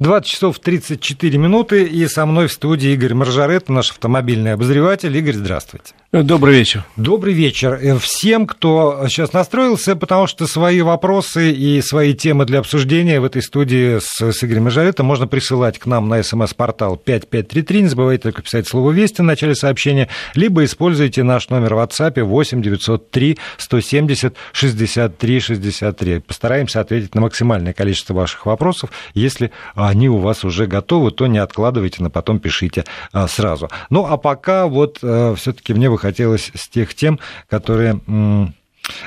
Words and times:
20 0.00 0.30
часов 0.30 0.58
34 0.58 1.36
минуты, 1.36 1.84
и 1.84 2.06
со 2.08 2.24
мной 2.24 2.46
в 2.46 2.52
студии 2.52 2.90
Игорь 2.92 3.12
Маржарет, 3.12 3.68
наш 3.68 3.90
автомобильный 3.90 4.54
обозреватель. 4.54 5.14
Игорь, 5.14 5.34
здравствуйте. 5.34 5.92
Добрый 6.12 6.56
вечер. 6.56 6.84
Добрый 6.96 7.34
вечер 7.34 7.78
всем, 8.00 8.48
кто 8.48 9.06
сейчас 9.08 9.32
настроился, 9.32 9.94
потому 9.94 10.26
что 10.26 10.48
свои 10.48 10.80
вопросы 10.80 11.52
и 11.52 11.80
свои 11.82 12.14
темы 12.14 12.46
для 12.46 12.58
обсуждения 12.58 13.20
в 13.20 13.24
этой 13.24 13.42
студии 13.42 14.00
с, 14.00 14.20
с 14.20 14.42
Игорем 14.42 14.64
Маржаретом 14.64 15.06
можно 15.06 15.28
присылать 15.28 15.78
к 15.78 15.86
нам 15.86 16.08
на 16.08 16.20
смс-портал 16.24 16.96
5533. 16.96 17.82
Не 17.82 17.88
забывайте 17.88 18.22
только 18.24 18.42
писать 18.42 18.66
слово 18.66 18.90
«Вести» 18.90 19.20
в 19.20 19.24
начале 19.24 19.54
сообщения, 19.54 20.08
либо 20.34 20.64
используйте 20.64 21.22
наш 21.22 21.48
номер 21.48 21.76
в 21.76 21.78
WhatsApp 21.78 22.20
8 22.20 22.60
903 22.60 23.38
170 23.58 24.34
63 24.52 25.40
63. 25.40 26.18
Постараемся 26.20 26.80
ответить 26.80 27.14
на 27.14 27.20
максимальное 27.20 27.72
количество 27.72 28.14
ваших 28.14 28.46
вопросов. 28.46 28.90
Если 29.14 29.52
они 29.90 30.08
у 30.08 30.18
вас 30.18 30.44
уже 30.44 30.66
готовы, 30.66 31.10
то 31.10 31.26
не 31.26 31.38
откладывайте, 31.38 32.02
но 32.02 32.10
потом 32.10 32.38
пишите 32.38 32.84
а, 33.12 33.26
сразу. 33.26 33.68
Ну, 33.90 34.06
а 34.06 34.16
пока 34.16 34.66
вот 34.66 35.00
э, 35.02 35.34
все-таки 35.36 35.74
мне 35.74 35.90
бы 35.90 35.98
хотелось 35.98 36.52
с 36.54 36.68
тех 36.68 36.94
тем, 36.94 37.18
которые 37.48 38.00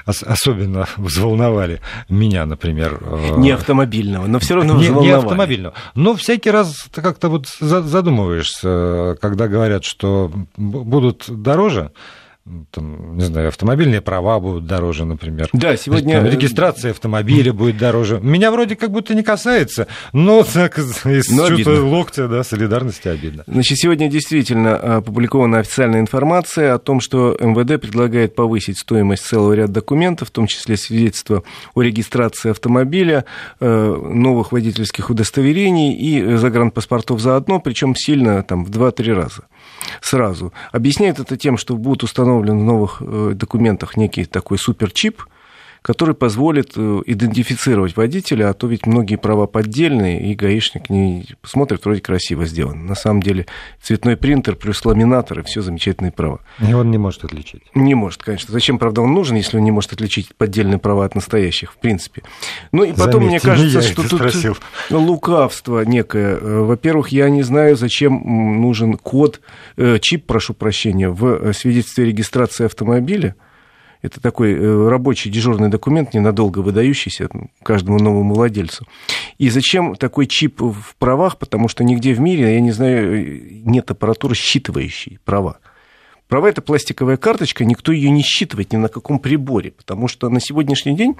особенно 0.05 0.87
взволновали 0.97 1.79
меня, 2.09 2.45
например. 2.45 2.99
Э, 3.01 3.35
не 3.37 3.51
автомобильного, 3.51 4.27
но 4.27 4.39
все 4.39 4.55
равно 4.55 4.75
взволновали. 4.75 5.05
Не, 5.05 5.11
не 5.11 5.17
автомобильного. 5.17 5.73
Но 5.95 6.15
всякий 6.15 6.51
раз 6.51 6.85
ты 6.93 7.01
как-то 7.01 7.29
вот 7.29 7.47
задумываешься, 7.47 9.17
когда 9.21 9.47
говорят, 9.47 9.85
что 9.85 10.31
будут 10.57 11.25
дороже, 11.29 11.91
там, 12.71 13.15
не 13.15 13.23
знаю, 13.23 13.47
автомобильные 13.47 14.01
права 14.01 14.37
будут 14.37 14.67
дороже, 14.67 15.05
например. 15.05 15.47
Да, 15.53 15.77
сегодня... 15.77 16.19
Там, 16.19 16.29
регистрация 16.29 16.91
автомобиля 16.91 17.53
будет 17.53 17.77
дороже. 17.77 18.19
Меня 18.21 18.51
вроде 18.51 18.75
как 18.75 18.91
будто 18.91 19.15
не 19.15 19.23
касается, 19.23 19.87
но 20.11 20.43
так 20.43 20.77
из 20.77 21.29
но 21.29 21.47
чувства 21.47 21.79
локтя, 21.79 22.27
да, 22.27 22.43
солидарности 22.43 23.07
обидно. 23.07 23.43
Значит, 23.47 23.77
сегодня 23.77 24.09
действительно 24.09 24.97
опубликована 24.97 25.59
официальная 25.59 26.01
информация 26.01 26.73
о 26.73 26.79
том, 26.79 26.99
что 26.99 27.37
МВД 27.39 27.81
предлагает 27.81 28.35
повысить 28.35 28.77
стоимость 28.77 29.25
целого 29.25 29.53
ряда 29.53 29.71
документов, 29.71 30.27
в 30.27 30.31
том 30.31 30.47
числе 30.47 30.75
свидетельство 30.75 31.43
о 31.75 31.81
регистрации 31.81 32.51
автомобиля, 32.51 33.23
э, 33.61 33.95
новых 34.13 34.51
водительских 34.51 35.09
удостоверений 35.09 35.93
и 35.93 36.35
загранпаспортов 36.35 37.21
заодно, 37.21 37.61
причем 37.61 37.95
сильно 37.95 38.43
там 38.43 38.65
в 38.65 38.69
2-3 38.69 39.13
раза 39.13 39.43
сразу. 40.01 40.53
Объясняет 40.71 41.19
это 41.19 41.37
тем, 41.37 41.57
что 41.57 41.75
будет 41.75 42.03
установлен 42.33 42.59
в 42.59 42.63
новых 42.63 43.01
э, 43.01 43.31
документах 43.35 43.97
некий 43.97 44.25
такой 44.25 44.57
суперчип, 44.57 45.23
который 45.83 46.15
позволит 46.15 46.71
э, 46.77 47.01
идентифицировать 47.05 47.97
водителя, 47.97 48.49
а 48.49 48.53
то 48.53 48.67
ведь 48.67 48.87
многие 48.87 49.17
права 49.17 49.47
поддельные, 49.47 50.31
и 50.31 50.33
гаишник 50.33 50.89
не 50.89 51.25
смотрит, 51.43 51.83
вроде 51.83 51.99
красиво 51.99 52.45
сделан. 52.45 52.85
На 52.85 52.95
самом 52.95 53.21
деле 53.21 53.45
цветной 53.81 54.15
принтер 54.15 54.55
плюс 54.55 54.83
ламинатор, 54.85 55.39
и 55.39 55.43
все 55.43 55.61
замечательные 55.61 56.13
права. 56.13 56.39
И 56.65 56.73
он 56.73 56.89
не 56.89 56.97
может 56.97 57.25
отличить. 57.25 57.63
Не 57.75 57.95
может, 57.95 58.23
конечно. 58.23 58.53
Зачем, 58.53 58.79
правда, 58.79 59.01
он 59.01 59.13
нужен, 59.13 59.35
если 59.35 59.57
он 59.57 59.63
не 59.65 59.71
может 59.71 59.91
отличить 59.91 60.33
поддельные 60.35 60.79
права 60.79 61.03
от 61.03 61.15
настоящих, 61.15 61.73
в 61.73 61.77
принципе. 61.77 62.23
Ну 62.71 62.85
и 62.85 62.93
потом, 62.93 63.25
Заметьте, 63.25 63.29
мне 63.29 63.39
кажется, 63.55 63.81
что 63.81 64.07
тут 64.07 64.19
спросил. 64.19 64.57
лукавство 64.89 65.81
некое. 65.81 66.37
Э, 66.37 66.61
во-первых, 66.61 67.09
я 67.09 67.29
не 67.29 67.43
знаю, 67.43 67.75
зачем 67.75 68.61
нужен 68.61 68.93
код, 68.93 69.41
э, 69.75 69.99
чип, 69.99 70.25
прошу 70.27 70.53
прощения, 70.53 71.09
в 71.09 71.51
свидетельстве 71.51 72.05
регистрации 72.05 72.67
автомобиля. 72.67 73.35
Это 74.03 74.19
такой 74.19 74.53
э, 74.53 74.89
рабочий 74.89 75.31
дежурный 75.31 75.69
документ, 75.69 76.13
ненадолго 76.13 76.59
выдающийся 76.59 77.29
каждому 77.63 77.99
новому 77.99 78.33
владельцу. 78.33 78.85
И 79.37 79.49
зачем 79.49 79.95
такой 79.95 80.27
чип 80.27 80.61
в 80.61 80.95
правах? 80.99 81.39
Потому 81.39 81.69
что 81.69 81.85
нигде 81.85 82.13
в 82.13 82.19
мире, 82.19 82.53
я 82.53 82.59
не 82.59 82.71
знаю, 82.71 83.15
э, 83.15 83.39
нет 83.63 83.89
аппаратуры, 83.89 84.35
считывающей 84.35 85.19
права. 85.23 85.59
Права 86.27 86.49
это 86.49 86.61
пластиковая 86.61 87.15
карточка, 87.15 87.63
никто 87.63 87.93
ее 87.93 88.09
не 88.09 88.23
считывает 88.23 88.73
ни 88.73 88.77
на 88.77 88.89
каком 88.89 89.19
приборе, 89.19 89.71
потому 89.71 90.09
что 90.09 90.29
на 90.29 90.41
сегодняшний 90.41 90.95
день 90.95 91.15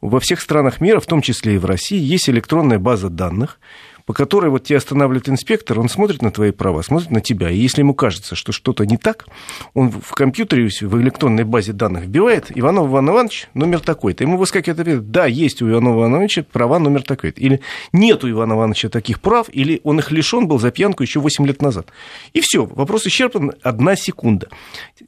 во 0.00 0.18
всех 0.18 0.40
странах 0.40 0.80
мира, 0.80 1.00
в 1.00 1.06
том 1.06 1.20
числе 1.20 1.56
и 1.56 1.58
в 1.58 1.66
России, 1.66 1.98
есть 1.98 2.30
электронная 2.30 2.78
база 2.78 3.10
данных, 3.10 3.60
по 4.06 4.12
которой 4.12 4.50
вот 4.50 4.64
тебя 4.64 4.78
останавливает 4.78 5.28
инспектор, 5.28 5.78
он 5.80 5.88
смотрит 5.88 6.22
на 6.22 6.30
твои 6.30 6.50
права, 6.50 6.82
смотрит 6.82 7.10
на 7.10 7.20
тебя, 7.20 7.50
и 7.50 7.56
если 7.56 7.80
ему 7.80 7.94
кажется, 7.94 8.34
что 8.34 8.52
что-то 8.52 8.84
не 8.86 8.96
так, 8.96 9.26
он 9.74 9.90
в 9.90 10.12
компьютере, 10.12 10.68
в 10.80 11.00
электронной 11.00 11.44
базе 11.44 11.72
данных 11.72 12.04
вбивает 12.04 12.46
Иванов 12.54 12.88
Иван 12.88 13.10
Иванович 13.10 13.48
номер 13.54 13.80
такой-то. 13.80 14.24
Ему 14.24 14.36
выскакивает 14.36 14.80
ответ, 14.80 15.10
да, 15.10 15.26
есть 15.26 15.62
у 15.62 15.70
Иванова 15.70 16.08
Ивановича 16.08 16.44
права 16.50 16.78
номер 16.78 17.02
такой-то. 17.02 17.40
Или 17.40 17.60
нет 17.92 18.24
у 18.24 18.30
Ивана 18.30 18.54
Ивановича 18.54 18.88
таких 18.88 19.20
прав, 19.20 19.48
или 19.52 19.80
он 19.84 19.98
их 19.98 20.10
лишен 20.10 20.46
был 20.46 20.58
за 20.58 20.70
пьянку 20.70 21.02
еще 21.02 21.20
8 21.20 21.46
лет 21.46 21.62
назад. 21.62 21.88
И 22.32 22.40
все, 22.40 22.64
вопрос 22.64 23.06
исчерпан, 23.06 23.52
одна 23.62 23.96
секунда. 23.96 24.48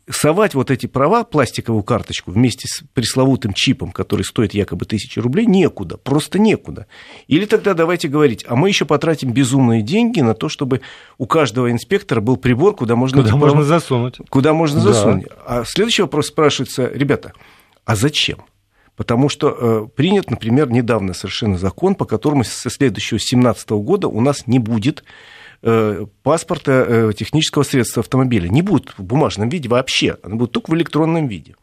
Совать 0.08 0.54
вот 0.54 0.70
эти 0.70 0.86
права, 0.86 1.24
пластиковую 1.24 1.82
карточку, 1.82 2.30
вместе 2.30 2.68
с 2.68 2.82
пресловутым 2.94 3.52
чипом, 3.52 3.92
который 3.92 4.22
стоит 4.22 4.54
якобы 4.54 4.84
тысячи 4.84 5.18
рублей, 5.18 5.46
некуда, 5.46 5.96
просто 5.96 6.38
некуда. 6.38 6.86
Или 7.26 7.46
тогда 7.46 7.74
давайте 7.74 8.08
говорить, 8.08 8.44
а 8.48 8.56
мы 8.56 8.68
еще 8.68 8.83
еще 8.84 8.86
потратим 8.86 9.32
безумные 9.32 9.82
деньги 9.82 10.20
на 10.20 10.34
то, 10.34 10.48
чтобы 10.48 10.80
у 11.18 11.26
каждого 11.26 11.70
инспектора 11.70 12.20
был 12.20 12.36
прибор, 12.36 12.74
куда 12.76 12.96
можно... 12.96 13.22
Куда 13.22 13.36
можно 13.36 13.56
прав... 13.58 13.66
засунуть. 13.66 14.16
Куда 14.28 14.52
можно 14.52 14.82
да. 14.82 14.92
засунуть. 14.92 15.26
А 15.46 15.64
следующий 15.64 16.02
вопрос 16.02 16.26
спрашивается, 16.26 16.90
ребята, 16.92 17.32
а 17.84 17.96
зачем? 17.96 18.38
Потому 18.96 19.28
что 19.28 19.48
э, 19.48 19.96
принят, 19.96 20.30
например, 20.30 20.70
недавно 20.70 21.14
совершенно 21.14 21.58
закон, 21.58 21.94
по 21.94 22.04
которому 22.04 22.44
со 22.44 22.70
следующего 22.70 23.18
2017 23.18 23.70
года 23.70 24.06
у 24.06 24.20
нас 24.20 24.46
не 24.46 24.60
будет 24.60 25.02
э, 25.62 26.06
паспорта 26.22 26.84
э, 26.86 27.12
технического 27.16 27.64
средства 27.64 28.02
автомобиля. 28.02 28.48
Не 28.48 28.62
будет 28.62 28.94
в 28.96 29.02
бумажном 29.02 29.48
виде 29.48 29.68
вообще, 29.68 30.16
оно 30.22 30.36
будет 30.36 30.52
только 30.52 30.70
в 30.70 30.74
электронном 30.74 31.26
виде. 31.26 31.56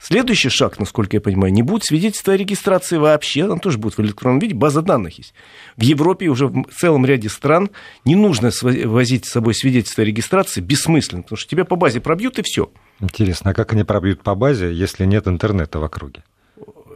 Следующий 0.00 0.48
шаг, 0.48 0.78
насколько 0.78 1.16
я 1.16 1.20
понимаю, 1.20 1.52
не 1.52 1.62
будет 1.62 1.84
свидетельства 1.84 2.34
о 2.34 2.36
регистрации 2.36 2.96
вообще, 2.96 3.44
оно 3.44 3.58
тоже 3.58 3.78
будет 3.78 3.96
в 3.96 4.00
электронном 4.00 4.38
виде, 4.38 4.54
база 4.54 4.82
данных 4.82 5.18
есть. 5.18 5.34
В 5.76 5.82
Европе 5.82 6.28
уже 6.28 6.48
в 6.48 6.64
целом 6.76 7.06
ряде 7.06 7.28
стран 7.28 7.70
не 8.04 8.14
нужно 8.14 8.50
возить 8.62 9.26
с 9.26 9.30
собой 9.30 9.54
свидетельство 9.54 10.02
о 10.02 10.06
регистрации 10.06 10.60
бессмысленно, 10.60 11.22
потому 11.22 11.38
что 11.38 11.48
тебя 11.48 11.64
по 11.64 11.76
базе 11.76 12.00
пробьют 12.00 12.38
и 12.38 12.42
все. 12.42 12.70
Интересно, 13.00 13.50
а 13.52 13.54
как 13.54 13.72
они 13.72 13.84
пробьют 13.84 14.22
по 14.22 14.34
базе, 14.34 14.72
если 14.72 15.04
нет 15.04 15.26
интернета 15.26 15.78
в 15.78 15.84
округе? 15.84 16.22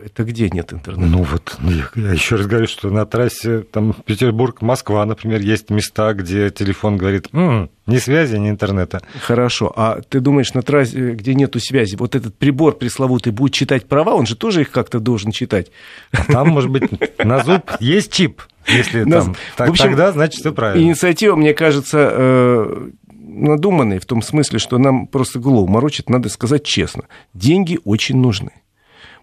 Это 0.05 0.25
где 0.25 0.49
нет 0.51 0.73
интернета? 0.73 1.11
Ну 1.11 1.23
вот, 1.23 1.57
ну, 1.61 1.71
я 1.71 2.13
еще 2.13 2.37
раз 2.37 2.47
говорю, 2.47 2.67
что 2.67 2.91
на 2.91 3.07
трассе 3.07 3.61
там 3.61 3.95
Петербург-Москва, 4.05 5.05
например, 5.05 5.41
есть 5.41 5.71
места, 5.71 6.13
где 6.15 6.51
телефон 6.51 6.97
говорит, 6.97 7.29
м-м, 7.33 7.71
ни 7.87 7.99
связи, 7.99 8.37
ни 8.37 8.51
интернета. 8.51 9.01
Хорошо, 9.21 9.73
а 9.75 10.01
ты 10.09 10.21
думаешь, 10.21 10.55
на 10.55 10.63
трассе, 10.63 11.13
где 11.13 11.35
нету 11.35 11.61
связи, 11.61 11.97
вот 11.97 12.15
этот 12.15 12.37
прибор 12.37 12.77
пресловутый 12.77 13.33
будет 13.33 13.55
читать 13.55 13.87
права, 13.87 14.15
он 14.15 14.27
же 14.27 14.37
тоже 14.37 14.63
их 14.63 14.71
как-то 14.71 15.01
должен 15.01 15.33
читать? 15.33 15.71
А 16.13 16.25
там, 16.25 16.49
может 16.49 16.71
быть, 16.71 16.91
на 17.23 17.43
зуб 17.43 17.71
есть 17.81 18.13
чип, 18.13 18.43
если 18.67 19.05
там, 19.05 19.35
так, 19.57 19.71
общем, 19.71 19.87
тогда, 19.87 20.13
значит, 20.13 20.41
все 20.41 20.53
правильно. 20.53 20.85
Инициатива, 20.85 21.37
мне 21.37 21.55
кажется, 21.55 22.11
э, 22.13 22.91
надуманной 23.39 23.99
в 23.99 24.07
том 24.07 24.23
смысле, 24.23 24.59
что 24.59 24.79
нам 24.79 25.07
просто 25.07 25.39
голову 25.39 25.67
морочит, 25.67 26.09
надо 26.11 26.29
сказать 26.29 26.65
честно. 26.65 27.05
Деньги 27.35 27.79
очень 27.85 28.19
нужны 28.19 28.51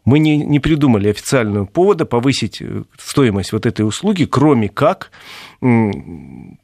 мы 0.06 0.20
не, 0.20 0.38
не 0.38 0.60
придумали 0.60 1.10
официального 1.10 1.66
повода 1.66 2.06
повысить 2.06 2.62
э, 2.62 2.84
стоимость 2.98 3.52
вот 3.52 3.66
этой 3.66 3.82
услуги, 3.82 4.26
кроме 4.26 4.70
как 4.70 5.12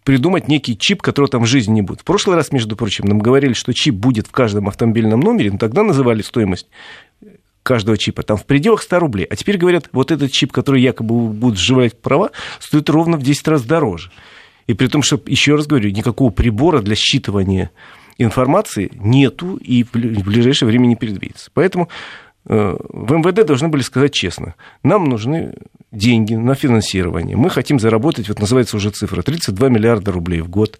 придумать 0.03 0.47
некий 0.47 0.77
чип, 0.77 1.01
которого 1.01 1.29
там 1.29 1.43
в 1.43 1.47
жизни 1.47 1.73
не 1.73 1.81
будет. 1.81 2.01
В 2.01 2.03
прошлый 2.03 2.35
раз, 2.35 2.51
между 2.51 2.75
прочим, 2.75 3.05
нам 3.05 3.17
говорили, 3.17 3.53
что 3.53 3.73
чип 3.73 3.95
будет 3.95 4.27
в 4.27 4.31
каждом 4.31 4.67
автомобильном 4.67 5.19
номере, 5.19 5.51
но 5.51 5.57
тогда 5.57 5.81
называли 5.81 6.21
стоимость 6.21 6.67
каждого 7.63 7.97
чипа 7.97 8.21
там 8.21 8.37
в 8.37 8.45
пределах 8.45 8.83
100 8.83 8.99
рублей. 8.99 9.25
А 9.25 9.35
теперь 9.35 9.57
говорят, 9.57 9.89
вот 9.91 10.11
этот 10.11 10.31
чип, 10.31 10.51
который 10.51 10.81
якобы 10.81 11.29
будет 11.29 11.57
сживать 11.57 11.99
права, 11.99 12.31
стоит 12.59 12.89
ровно 12.89 13.17
в 13.17 13.23
10 13.23 13.47
раз 13.47 13.63
дороже. 13.63 14.11
И 14.67 14.73
при 14.73 14.87
том, 14.87 15.01
что, 15.01 15.19
еще 15.25 15.55
раз 15.55 15.65
говорю, 15.65 15.89
никакого 15.89 16.29
прибора 16.29 16.81
для 16.81 16.95
считывания 16.95 17.69
информации 18.17 18.91
нету 18.93 19.55
и 19.55 19.83
в 19.83 19.91
ближайшее 19.91 20.67
время 20.67 20.85
не 20.85 20.95
предвидится. 20.95 21.49
Поэтому 21.53 21.89
Э, 21.89 22.30
в 22.45 23.13
МВД 23.13 23.45
должны 23.45 23.67
были 23.67 23.81
сказать 23.81 24.13
честно, 24.13 24.55
нам 24.83 25.05
нужны 25.05 25.53
деньги 25.91 26.33
на 26.35 26.55
финансирование. 26.55 27.37
Мы 27.37 27.49
хотим 27.49 27.79
заработать, 27.79 28.29
вот 28.29 28.39
называется 28.39 28.77
уже 28.77 28.91
цифра, 28.91 29.21
32 29.21 29.69
миллиарда 29.69 30.11
рублей 30.11 30.41
в 30.41 30.49
год. 30.49 30.79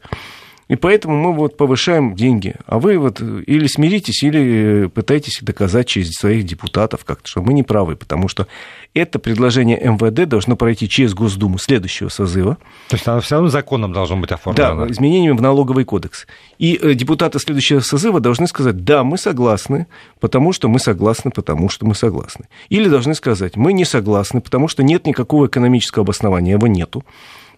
И 0.72 0.78
поэтому 0.78 1.18
мы 1.18 1.34
вот 1.34 1.58
повышаем 1.58 2.16
деньги. 2.16 2.56
А 2.66 2.80
вы 2.80 2.98
вот 2.98 3.20
или 3.20 3.68
смиритесь, 3.68 4.24
или 4.24 4.88
пытаетесь 4.88 5.40
доказать 5.42 5.90
через 5.90 6.12
своих 6.12 6.46
депутатов 6.46 7.04
как-то, 7.04 7.28
что 7.28 7.42
мы 7.42 7.52
не 7.52 7.62
правы, 7.62 7.98
потому 7.98 8.30
что 8.30 8.48
это 8.94 9.20
предложение 9.20 9.78
МВД 9.84 10.30
должно 10.30 10.56
пройти 10.56 10.88
через 10.88 11.14
Госдуму 11.14 11.58
следующего 11.58 12.08
созыва. 12.08 12.58
То 12.88 12.96
есть 12.96 13.06
оно 13.06 13.20
все 13.20 13.36
равно 13.36 13.50
законом 13.50 13.92
должно 13.92 14.16
быть 14.16 14.32
оформлено? 14.32 14.86
Да, 14.86 14.92
изменениями 14.94 15.36
в 15.36 15.42
налоговый 15.42 15.84
кодекс. 15.84 16.26
И 16.58 16.80
э, 16.82 16.94
депутаты 16.94 17.38
следующего 17.40 17.82
созыва 17.82 18.22
должны 18.22 18.48
сказать, 18.48 18.86
да, 18.86 19.04
мы 19.04 19.18
согласны, 19.18 19.88
потому 20.22 20.54
что 20.54 20.70
мы 20.70 20.80
согласны, 20.80 21.32
потому 21.32 21.68
что 21.68 21.86
мы 21.86 21.96
согласны. 21.96 22.46
Или 22.70 22.88
должны 22.88 23.14
сказать, 23.14 23.58
мы 23.58 23.74
не 23.74 23.84
согласны, 23.84 24.40
потому 24.40 24.70
что 24.70 24.84
нет 24.84 25.06
никакого 25.06 25.48
экономического 25.48 26.04
обоснования, 26.04 26.54
его 26.54 26.68
нету 26.68 27.04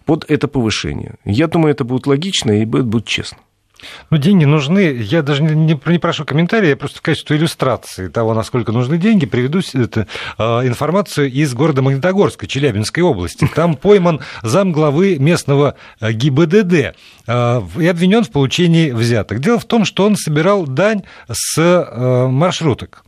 под 0.04 0.24
это 0.30 0.48
повышение. 0.48 1.14
Я 1.24 1.46
думаю, 1.46 1.72
это 1.72 1.84
будет 1.84 2.06
логично 2.06 2.52
и 2.52 2.64
будет, 2.64 2.86
будет 2.86 3.06
честно. 3.06 3.38
Ну, 4.10 4.16
деньги 4.16 4.44
нужны. 4.44 4.96
Я 5.00 5.22
даже 5.22 5.42
не, 5.42 5.74
не, 5.86 5.98
прошу 5.98 6.24
комментария, 6.24 6.70
я 6.70 6.76
просто 6.76 6.98
в 6.98 7.02
качестве 7.02 7.36
иллюстрации 7.36 8.08
того, 8.08 8.34
насколько 8.34 8.72
нужны 8.72 8.98
деньги, 8.98 9.26
приведу 9.26 9.60
это, 9.74 10.06
э, 10.38 10.42
информацию 10.66 11.30
из 11.30 11.54
города 11.54 11.82
Магнитогорска, 11.82 12.46
Челябинской 12.46 13.02
области. 13.02 13.48
Там 13.54 13.74
пойман 13.76 14.20
зам 14.42 14.72
главы 14.72 15.18
местного 15.18 15.74
э, 16.00 16.12
ГИБДД 16.12 16.72
э, 17.26 17.62
и 17.78 17.86
обвинен 17.86 18.24
в 18.24 18.30
получении 18.30 18.90
взяток. 18.90 19.40
Дело 19.40 19.58
в 19.58 19.64
том, 19.64 19.84
что 19.84 20.06
он 20.06 20.16
собирал 20.16 20.66
дань 20.66 21.02
с 21.30 21.58
э, 21.58 22.26
маршруток 22.28 23.04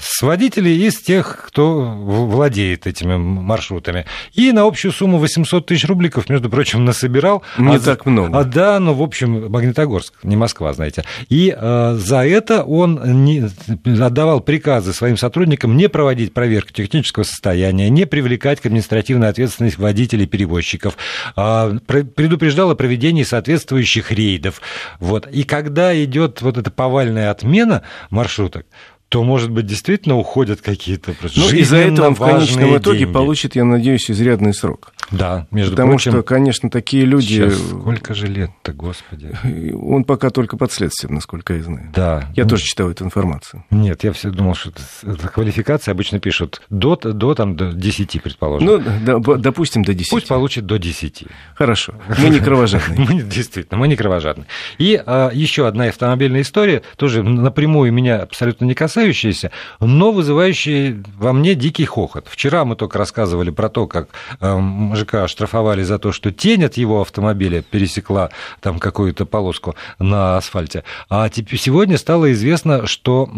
с 0.00 0.22
водителей 0.22 0.86
из 0.86 0.98
тех, 0.98 1.44
кто 1.46 1.80
владеет 1.80 2.86
этими 2.86 3.16
маршрутами. 3.16 4.06
И 4.32 4.52
на 4.52 4.62
общую 4.62 4.92
сумму 4.92 5.18
800 5.18 5.66
тысяч 5.66 5.86
рубликов, 5.86 6.28
между 6.28 6.48
прочим, 6.48 6.84
насобирал. 6.84 7.42
Не 7.58 7.76
а, 7.76 7.80
так 7.80 8.06
много. 8.06 8.38
А, 8.38 8.44
да, 8.44 8.80
ну, 8.80 8.94
в 8.94 9.02
общем, 9.02 9.50
Магнитогорск, 9.50 10.14
не 10.22 10.36
Москва, 10.36 10.72
знаете. 10.72 11.04
И 11.28 11.54
а, 11.56 11.96
за 11.96 12.26
это 12.26 12.64
он 12.64 13.24
не, 13.24 13.44
отдавал 13.84 14.40
приказы 14.40 14.92
своим 14.92 15.16
сотрудникам 15.16 15.76
не 15.76 15.88
проводить 15.88 16.32
проверку 16.32 16.72
технического 16.72 17.24
состояния, 17.24 17.90
не 17.90 18.06
привлекать 18.06 18.60
к 18.60 18.66
административной 18.66 19.28
ответственности 19.28 19.80
водителей 19.80 20.26
перевозчиков, 20.26 20.96
а, 21.36 21.76
предупреждал 21.86 22.70
о 22.70 22.74
проведении 22.74 23.22
соответствующих 23.22 24.12
рейдов. 24.12 24.60
Вот. 24.98 25.28
И 25.30 25.44
когда 25.44 26.02
идет 26.02 26.40
вот 26.42 26.56
эта 26.56 26.70
повальная 26.70 27.30
отмена 27.30 27.82
маршруток, 28.10 28.66
то, 29.10 29.24
может 29.24 29.50
быть, 29.50 29.66
действительно 29.66 30.16
уходят 30.16 30.60
какие-то 30.60 31.14
Ну, 31.34 31.50
из-за 31.50 31.78
этого 31.78 32.06
он 32.06 32.14
в 32.14 32.20
конечном 32.20 32.78
итоге 32.78 33.00
деньги. 33.00 33.12
получит, 33.12 33.56
я 33.56 33.64
надеюсь, 33.64 34.08
изрядный 34.08 34.54
срок. 34.54 34.92
Да, 35.10 35.48
между 35.50 35.72
Потому 35.72 35.94
прочим... 35.94 36.12
что, 36.12 36.22
конечно, 36.22 36.70
такие 36.70 37.04
люди... 37.04 37.48
Сейчас 37.48 37.58
сколько 37.58 38.14
же 38.14 38.28
лет-то, 38.28 38.72
господи? 38.72 39.32
Он 39.74 40.04
пока 40.04 40.30
только 40.30 40.56
под 40.56 40.70
следствием, 40.70 41.16
насколько 41.16 41.52
я 41.54 41.64
знаю. 41.64 41.90
Да. 41.92 42.30
Я 42.36 42.44
ну... 42.44 42.50
тоже 42.50 42.62
читаю 42.62 42.90
эту 42.90 43.04
информацию. 43.04 43.64
Нет, 43.70 44.04
я 44.04 44.12
все 44.12 44.30
думал, 44.30 44.54
что 44.54 44.70
это 45.02 45.26
квалификация 45.26 45.90
обычно 45.90 46.20
пишут 46.20 46.62
до, 46.70 46.94
до, 46.94 47.34
там, 47.34 47.56
до 47.56 47.72
10, 47.72 48.22
предположим. 48.22 48.68
Ну, 48.68 48.78
да, 49.04 49.18
допустим, 49.36 49.82
до 49.82 49.92
10. 49.92 50.10
Пусть 50.10 50.28
получит 50.28 50.66
до 50.66 50.78
10. 50.78 51.24
Хорошо. 51.56 51.94
Мы 52.16 52.28
не 52.28 52.38
кровожадные. 52.38 53.00
мы, 53.10 53.22
действительно, 53.22 53.80
мы 53.80 53.88
не 53.88 53.96
кровожадные. 53.96 54.46
И 54.78 55.02
а, 55.04 55.30
еще 55.32 55.66
одна 55.66 55.86
автомобильная 55.86 56.42
история, 56.42 56.82
тоже 56.96 57.24
напрямую 57.24 57.92
меня 57.92 58.22
абсолютно 58.22 58.66
не 58.66 58.74
касается, 58.74 58.99
касающиеся, 59.00 59.50
но 59.80 60.12
вызывающие 60.12 61.02
во 61.18 61.32
мне 61.32 61.54
дикий 61.54 61.84
хохот. 61.84 62.26
Вчера 62.28 62.64
мы 62.64 62.76
только 62.76 62.98
рассказывали 62.98 63.50
про 63.50 63.68
то, 63.68 63.86
как 63.86 64.08
э, 64.40 64.54
мужика 64.54 65.24
оштрафовали 65.24 65.82
за 65.82 65.98
то, 65.98 66.12
что 66.12 66.30
тень 66.30 66.64
от 66.64 66.76
его 66.76 67.00
автомобиля 67.00 67.62
пересекла 67.62 68.30
там 68.60 68.78
какую-то 68.78 69.24
полоску 69.26 69.74
на 69.98 70.36
асфальте. 70.36 70.84
А 71.08 71.28
теперь 71.28 71.58
сегодня 71.58 71.96
стало 71.96 72.32
известно, 72.32 72.86
что 72.86 73.30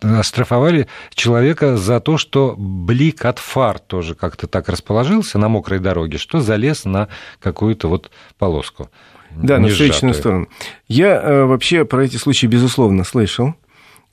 оштрафовали 0.00 0.88
человека 1.14 1.76
за 1.76 2.00
то, 2.00 2.16
что 2.18 2.54
блик 2.56 3.24
от 3.24 3.38
фар 3.38 3.78
тоже 3.78 4.14
как-то 4.14 4.46
так 4.46 4.68
расположился 4.68 5.38
на 5.38 5.48
мокрой 5.48 5.78
дороге, 5.78 6.18
что 6.18 6.40
залез 6.40 6.84
на 6.84 7.08
какую-то 7.38 7.88
вот 7.88 8.10
полоску. 8.38 8.90
Да, 9.30 9.58
на 9.58 9.68
встречную 9.68 10.14
сторону. 10.14 10.48
Я 10.88 11.20
э, 11.22 11.44
вообще 11.44 11.84
про 11.84 12.04
эти 12.04 12.16
случаи, 12.16 12.46
безусловно, 12.46 13.04
слышал 13.04 13.54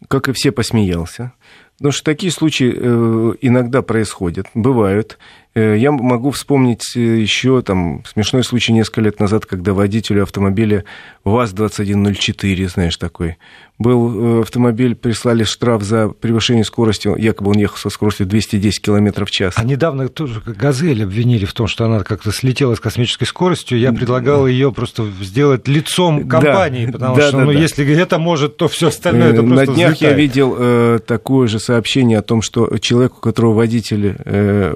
как 0.08 0.30
и 0.30 0.34
все, 0.34 0.52
посмеялся. 0.52 1.34
Потому 1.78 1.92
что 1.92 2.04
такие 2.04 2.32
случаи 2.32 2.74
э, 2.76 3.34
иногда 3.42 3.82
происходят, 3.82 4.48
бывают. 4.54 5.18
Э, 5.58 5.76
я 5.76 5.92
могу 5.92 6.30
вспомнить 6.30 6.96
э, 6.96 7.00
еще 7.00 7.64
там 7.64 8.04
смешной 8.06 8.44
случай 8.44 8.74
несколько 8.74 9.02
лет 9.02 9.20
назад, 9.20 9.48
когда 9.48 9.74
водителю 9.74 10.22
автомобиля 10.22 10.84
ВАЗ-2104, 11.26 12.70
знаешь, 12.70 12.96
такой, 12.98 13.38
был 13.80 14.42
автомобиль, 14.42 14.96
прислали 14.96 15.44
штраф 15.44 15.84
за 15.84 16.10
превышение 16.10 16.64
скорости, 16.64 17.10
якобы 17.20 17.52
он 17.52 17.58
ехал 17.58 17.78
со 17.78 17.90
скоростью 17.90 18.26
210 18.26 18.82
км 18.82 19.26
в 19.26 19.32
час. 19.32 19.54
А 19.58 19.64
недавно 19.64 20.08
тоже 20.10 20.42
«Газель» 20.46 21.04
обвинили 21.04 21.46
в 21.46 21.54
том, 21.54 21.68
что 21.68 21.86
она 21.86 22.04
как-то 22.04 22.32
слетела 22.32 22.76
с 22.76 22.80
космической 22.80 23.26
скоростью. 23.26 23.80
Я 23.80 23.94
предлагал 23.94 24.48
ее 24.48 24.72
просто 24.72 25.06
сделать 25.22 25.68
лицом 25.68 26.28
компании, 26.28 26.88
да, 26.88 26.92
потому 26.92 27.16
да, 27.16 27.28
что, 27.28 27.38
да, 27.38 27.46
ну, 27.46 27.54
да. 27.54 27.60
если 27.60 27.96
это 27.96 28.18
может, 28.18 28.58
то 28.58 28.68
все 28.68 28.88
остальное 28.88 29.34
это 29.34 29.44
просто 29.44 29.56
На 29.56 29.76
днях 29.76 29.94
взлетает. 29.94 30.18
я 30.18 30.24
видел 30.24 30.56
э, 30.58 31.00
такое 31.06 31.48
же 31.48 31.60
сообщение 31.60 32.18
о 32.18 32.24
том, 32.24 32.42
что 32.42 32.78
человек, 32.80 33.18
у 33.18 33.20
которого 33.20 33.54
водитель, 33.54 34.16
э, 34.26 34.76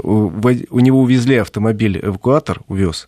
у, 0.71 0.79
него 0.79 1.01
увезли 1.01 1.37
автомобиль, 1.37 1.99
эвакуатор 2.01 2.61
увез, 2.67 3.07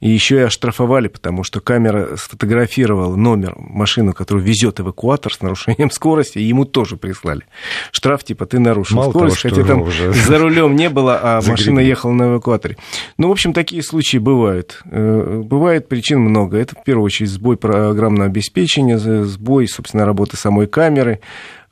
и 0.00 0.10
еще 0.10 0.36
и 0.36 0.40
оштрафовали, 0.40 1.08
потому 1.08 1.42
что 1.42 1.60
камера 1.60 2.16
сфотографировала 2.16 3.16
номер 3.16 3.54
машины, 3.56 4.12
которую 4.12 4.44
везет 4.44 4.78
эвакуатор 4.78 5.32
с 5.32 5.40
нарушением 5.40 5.90
скорости, 5.92 6.38
и 6.38 6.42
ему 6.42 6.66
тоже 6.66 6.96
прислали. 6.96 7.44
Штраф 7.92 8.22
типа 8.22 8.44
ты 8.44 8.58
нарушил 8.58 8.98
Мало 8.98 9.10
скорость, 9.10 9.42
того, 9.42 9.54
хотя 9.54 9.66
там 9.66 9.82
уже... 9.88 10.12
за 10.12 10.38
рулем 10.38 10.76
не 10.76 10.90
было, 10.90 11.18
а 11.22 11.40
Загребли. 11.40 11.50
машина 11.50 11.80
ехала 11.80 12.12
на 12.12 12.22
эвакуаторе. 12.24 12.76
Ну, 13.16 13.28
в 13.28 13.32
общем, 13.32 13.54
такие 13.54 13.82
случаи 13.82 14.18
бывают. 14.18 14.82
Э, 14.84 15.40
бывает 15.42 15.88
причин 15.88 16.20
много. 16.20 16.58
Это, 16.58 16.74
в 16.78 16.84
первую 16.84 17.06
очередь, 17.06 17.30
сбой 17.30 17.56
программного 17.56 18.26
обеспечения, 18.26 18.98
сбой, 18.98 19.66
собственно, 19.66 20.04
работы 20.04 20.36
самой 20.36 20.66
камеры, 20.66 21.20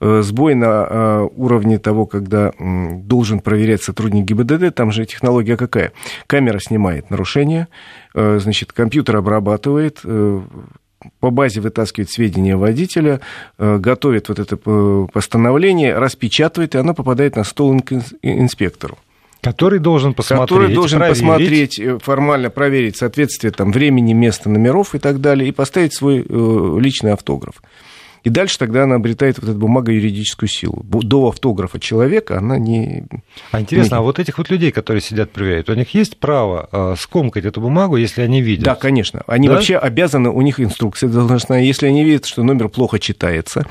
сбой 0.00 0.55
на 0.55 0.87
э, 0.88 1.29
уровне 1.37 1.79
того, 1.79 2.06
когда 2.06 2.52
должен 2.58 3.41
проверять 3.41 3.82
сотрудник 3.82 4.25
ГИБДД, 4.25 4.75
там 4.75 4.93
же 4.93 5.06
технология 5.06 5.56
какая? 5.56 5.93
Камера 6.26 6.58
снимает 6.58 7.11
нарушение, 7.11 7.69
э, 8.14 8.38
значит, 8.41 8.73
компьютер 8.73 9.17
обрабатывает, 9.17 10.00
по 11.20 11.31
базе 11.31 11.61
вытаскивает 11.61 12.11
сведения 12.11 12.56
водителя, 12.56 13.20
готовит 13.58 14.31
вот 14.31 14.38
это 14.38 14.56
постановление, 15.12 15.99
распечатывает, 15.99 16.75
и 16.75 16.79
оно 16.79 16.94
попадает 16.94 17.37
на 17.37 17.44
стол 17.44 17.75
инспектору. 18.23 18.97
Который 19.44 19.79
должен 19.79 20.14
посмотреть, 20.14 20.49
Который 20.49 20.75
должен 20.75 20.99
проверить. 21.00 21.19
посмотреть, 21.20 22.02
формально 22.02 22.49
проверить 22.49 22.97
соответствие 22.97 23.50
там, 23.50 23.73
времени, 23.73 24.14
места, 24.14 24.49
номеров 24.49 24.94
и 24.94 24.99
так 24.99 25.20
далее, 25.20 25.47
и 25.47 25.52
поставить 25.52 25.93
свой 25.93 26.25
э, 26.26 26.76
личный 26.81 27.12
автограф. 27.12 27.62
И 28.25 28.31
дальше 28.31 28.59
тогда 28.59 28.85
она 28.85 28.97
обретает 28.97 29.38
вот 29.38 29.50
эту 29.50 29.59
бумага 29.59 29.93
юридическую 29.93 30.49
силу. 30.49 30.82
До 30.82 31.29
автографа 31.29 31.79
человека 31.79 32.38
она 32.38 32.59
не... 32.59 33.05
А 33.53 33.61
интересно, 33.61 33.97
не... 33.97 33.99
а 33.99 34.03
вот 34.03 34.19
этих 34.19 34.38
вот 34.38 34.50
людей, 34.50 34.73
которые 34.73 35.03
сидят 35.03 35.31
проверяют, 35.31 35.69
у 35.69 35.75
них 35.75 35.94
есть 35.94 36.17
право 36.17 36.69
э, 36.73 36.94
скомкать 36.99 37.44
эту 37.44 37.61
бумагу, 37.61 37.97
если 37.97 38.23
они 38.23 38.41
видят? 38.41 38.65
Да, 38.65 38.75
конечно. 38.75 39.23
Они 39.26 39.47
да? 39.47 39.55
вообще 39.55 39.76
обязаны, 39.76 40.31
у 40.31 40.40
них 40.40 40.59
инструкция 40.59 41.11
должна, 41.11 41.59
если 41.59 41.87
они 41.87 42.02
видят, 42.02 42.25
что 42.25 42.43
номер 42.43 42.71
плохо 42.71 42.99
читается, 42.99 43.66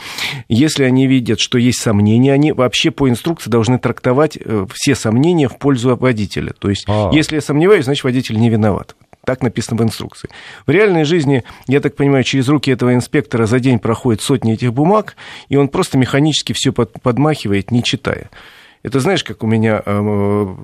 если 0.48 0.84
они 0.84 1.08
видят, 1.08 1.40
что 1.40 1.58
есть 1.58 1.80
сомнения, 1.80 2.32
они 2.32 2.52
вообще 2.52 2.92
по 2.92 3.10
инструкции 3.10 3.50
должны 3.50 3.80
трактовать 3.80 4.38
э, 4.40 4.68
все 4.72 4.94
сомнения 4.94 5.50
в 5.50 5.58
пользу 5.58 5.96
водителя. 5.96 6.54
То 6.58 6.70
есть, 6.70 6.86
а. 6.88 7.10
если 7.12 7.36
я 7.36 7.42
сомневаюсь, 7.42 7.86
значит, 7.86 8.04
водитель 8.04 8.38
не 8.38 8.52
виноват. 8.52 8.96
Так 9.26 9.42
написано 9.42 9.78
в 9.78 9.84
инструкции. 9.84 10.30
В 10.68 10.72
реальной 10.72 11.06
жизни, 11.06 11.44
я 11.68 11.80
так 11.80 11.96
понимаю, 11.96 12.24
через 12.24 12.50
руки 12.50 12.72
этого 12.72 12.94
инспектора 12.94 13.46
за 13.46 13.60
день 13.60 13.80
проходит 13.80 14.22
сотни 14.22 14.54
этих 14.54 14.74
бумаг, 14.74 15.16
и 15.48 15.56
он 15.56 15.70
просто 15.70 15.98
механически 15.98 16.52
все 16.54 16.74
подмахивает, 16.74 17.72
не 17.72 17.84
читая. 17.84 18.30
Это 18.84 19.00
знаешь, 19.00 19.24
как 19.24 19.44
у 19.44 19.48
меня 19.48 19.82
э, 19.86 20.56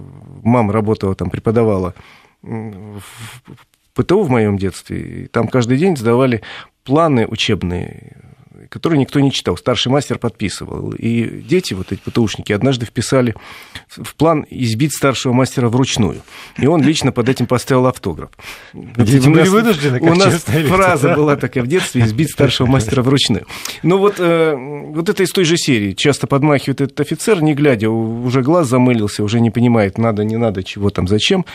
мама 0.43 0.73
работала, 0.73 1.15
там 1.15 1.29
преподавала 1.29 1.93
в 2.41 3.01
ПТУ 3.93 4.23
в 4.23 4.29
моем 4.29 4.57
детстве, 4.57 5.23
и 5.23 5.27
там 5.27 5.47
каждый 5.47 5.77
день 5.77 5.95
сдавали 5.95 6.41
планы 6.83 7.25
учебные 7.27 8.17
который 8.69 8.97
никто 8.97 9.19
не 9.19 9.31
читал. 9.31 9.57
Старший 9.57 9.91
мастер 9.91 10.17
подписывал. 10.17 10.91
И 10.91 11.41
дети, 11.41 11.73
вот 11.73 11.91
эти 11.91 11.99
ПТУшники, 11.99 12.53
однажды 12.53 12.85
вписали 12.85 13.35
в 13.89 14.15
план 14.15 14.45
избить 14.49 14.93
старшего 14.95 15.33
мастера 15.33 15.69
вручную. 15.69 16.21
И 16.57 16.67
он 16.67 16.83
лично 16.83 17.11
под 17.11 17.27
этим 17.29 17.47
поставил 17.47 17.87
автограф. 17.87 18.29
Дети 18.73 19.27
у 19.27 19.31
были 19.31 19.47
вынуждены, 19.47 19.99
как 19.99 20.11
У 20.11 20.15
нас 20.15 20.43
фраза 20.43 21.15
была 21.15 21.35
такая 21.35 21.63
в 21.63 21.67
детстве, 21.67 22.03
избить 22.03 22.31
старшего 22.31 22.67
мастера 22.67 23.01
вручную. 23.01 23.45
Но 23.83 23.97
вот, 23.97 24.15
э, 24.19 24.55
вот 24.55 25.09
это 25.09 25.23
из 25.23 25.31
той 25.31 25.45
же 25.45 25.57
серии. 25.57 25.93
Часто 25.93 26.27
подмахивает 26.27 26.81
этот 26.81 26.99
офицер, 26.99 27.41
не 27.41 27.55
глядя, 27.55 27.89
уже 27.89 28.41
глаз 28.41 28.67
замылился, 28.67 29.23
уже 29.23 29.39
не 29.39 29.49
понимает, 29.49 29.97
надо, 29.97 30.23
не 30.23 30.37
надо, 30.37 30.63
чего 30.63 30.89
там, 30.91 31.07
зачем. 31.07 31.45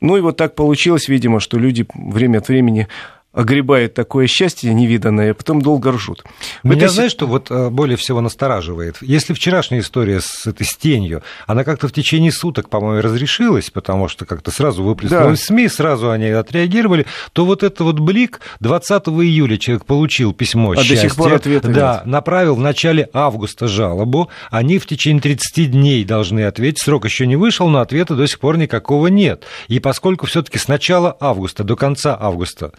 Ну 0.00 0.16
и 0.16 0.20
вот 0.20 0.36
так 0.36 0.54
получилось, 0.54 1.08
видимо, 1.08 1.38
что 1.40 1.58
люди 1.58 1.86
время 1.94 2.38
от 2.38 2.48
времени 2.48 2.88
огребает 3.34 3.94
такое 3.94 4.26
счастье 4.26 4.72
невиданное, 4.72 5.32
а 5.32 5.34
потом 5.34 5.60
долго 5.60 5.92
ржут. 5.92 6.24
Меня, 6.62 6.86
этой... 6.86 6.88
знаешь, 6.88 7.10
что 7.10 7.26
вот 7.26 7.50
э, 7.50 7.68
более 7.68 7.96
всего 7.96 8.20
настораживает? 8.20 8.96
Если 9.00 9.34
вчерашняя 9.34 9.80
история 9.80 10.20
с 10.20 10.46
этой 10.46 10.64
стенью, 10.64 11.22
она 11.46 11.64
как-то 11.64 11.88
в 11.88 11.92
течение 11.92 12.30
суток, 12.30 12.68
по-моему, 12.68 13.02
разрешилась, 13.02 13.70
потому 13.70 14.08
что 14.08 14.24
как-то 14.24 14.50
сразу 14.50 14.82
выплеснулась 14.84 15.40
да. 15.40 15.46
СМИ, 15.46 15.68
сразу 15.68 16.10
они 16.10 16.26
отреагировали, 16.26 17.06
то 17.32 17.44
вот 17.44 17.62
это 17.62 17.82
вот 17.84 17.98
блик 17.98 18.40
20 18.60 19.08
июля 19.08 19.56
человек 19.58 19.84
получил 19.84 20.32
письмо 20.32 20.72
а 20.72 20.76
счастья, 20.76 20.94
до 20.94 21.00
сих 21.00 21.16
пор 21.16 21.34
ответа 21.34 21.68
да, 21.68 21.94
нет. 21.96 22.06
направил 22.06 22.54
в 22.54 22.60
начале 22.60 23.08
августа 23.12 23.66
жалобу, 23.66 24.30
они 24.50 24.78
в 24.78 24.86
течение 24.86 25.20
30 25.20 25.72
дней 25.72 26.04
должны 26.04 26.44
ответить, 26.44 26.80
срок 26.80 27.04
еще 27.04 27.26
не 27.26 27.36
вышел, 27.36 27.68
но 27.68 27.80
ответа 27.80 28.14
до 28.14 28.26
сих 28.28 28.38
пор 28.38 28.58
никакого 28.58 29.08
нет. 29.08 29.44
И 29.68 29.80
поскольку 29.80 30.26
все-таки 30.26 30.58
с 30.58 30.68
начала 30.68 31.16
августа 31.18 31.64
до 31.64 31.74
конца 31.74 32.16
августа 32.18 32.72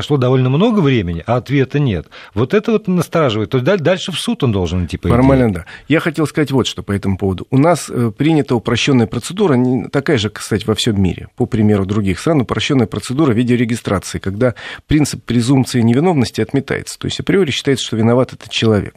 прошло 0.00 0.16
довольно 0.16 0.48
много 0.48 0.80
времени, 0.80 1.22
а 1.26 1.36
ответа 1.36 1.78
нет. 1.78 2.06
Вот 2.32 2.54
это 2.54 2.72
вот 2.72 2.88
настораживает. 2.88 3.50
То 3.50 3.58
есть 3.58 3.82
дальше 3.82 4.12
в 4.12 4.18
суд 4.18 4.42
он 4.42 4.50
должен 4.50 4.86
идти, 4.86 4.96
по 4.96 5.10
да. 5.10 5.66
Я 5.88 6.00
хотел 6.00 6.26
сказать 6.26 6.50
вот 6.52 6.66
что 6.66 6.82
по 6.82 6.92
этому 6.92 7.18
поводу. 7.18 7.46
У 7.50 7.58
нас 7.58 7.90
э, 7.90 8.10
принята 8.16 8.54
упрощенная 8.54 9.06
процедура, 9.06 9.58
такая 9.92 10.16
же, 10.16 10.30
кстати, 10.30 10.64
во 10.64 10.74
всем 10.74 11.02
мире, 11.02 11.28
по 11.36 11.44
примеру 11.44 11.84
других 11.84 12.18
стран, 12.18 12.40
упрощенная 12.40 12.86
процедура 12.86 13.32
видеорегистрации, 13.32 14.18
когда 14.18 14.54
принцип 14.86 15.22
презумпции 15.22 15.82
невиновности 15.82 16.40
отметается. 16.40 16.98
То 16.98 17.06
есть 17.06 17.20
априори 17.20 17.50
считается, 17.50 17.84
что 17.84 17.98
виноват 17.98 18.32
этот 18.32 18.48
человек. 18.48 18.94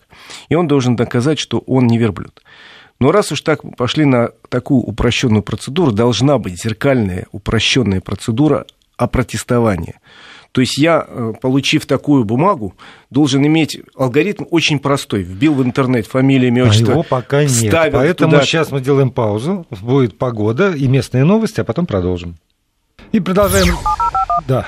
И 0.48 0.56
он 0.56 0.70
должен 0.70 0.96
доказать, 0.96 1.38
что 1.38 1.60
он 1.68 1.86
не 1.88 1.98
верблюд. 1.98 2.42
Но 3.02 3.12
раз 3.12 3.30
уж 3.34 3.42
так 3.42 3.60
пошли 3.76 4.06
на 4.06 4.30
такую 4.48 4.80
упрощенную 4.80 5.44
процедуру, 5.44 5.92
должна 5.92 6.38
быть 6.38 6.64
зеркальная 6.64 7.28
упрощенная 7.34 8.00
процедура 8.00 8.66
опротестования. 8.96 10.00
То 10.54 10.62
есть 10.62 10.78
я, 10.78 11.04
э, 11.08 11.34
получив 11.42 11.88
такую 11.88 12.26
бумагу, 12.26 12.76
должен 13.10 13.46
иметь 13.46 13.82
алгоритм 13.98 14.44
очень 14.52 14.78
простой. 14.78 15.24
Вбил 15.24 15.56
в 15.56 15.64
интернет 15.64 16.06
фамилия, 16.06 16.50
имя, 16.50 16.66
отчество. 16.66 16.90
А 16.90 16.92
его 16.92 17.04
пока 17.04 17.44
нет. 17.44 17.74
Поэтому 17.92 18.34
туда... 18.34 18.46
сейчас 18.46 18.72
мы 18.72 18.80
делаем 18.80 19.10
паузу. 19.10 19.66
Будет 19.82 20.20
погода 20.20 20.72
и 20.72 20.88
местные 20.88 21.24
новости, 21.24 21.60
а 21.60 21.64
потом 21.64 21.88
продолжим. 21.88 22.36
И 23.12 23.20
продолжаем 23.20 23.76
да. 24.48 24.68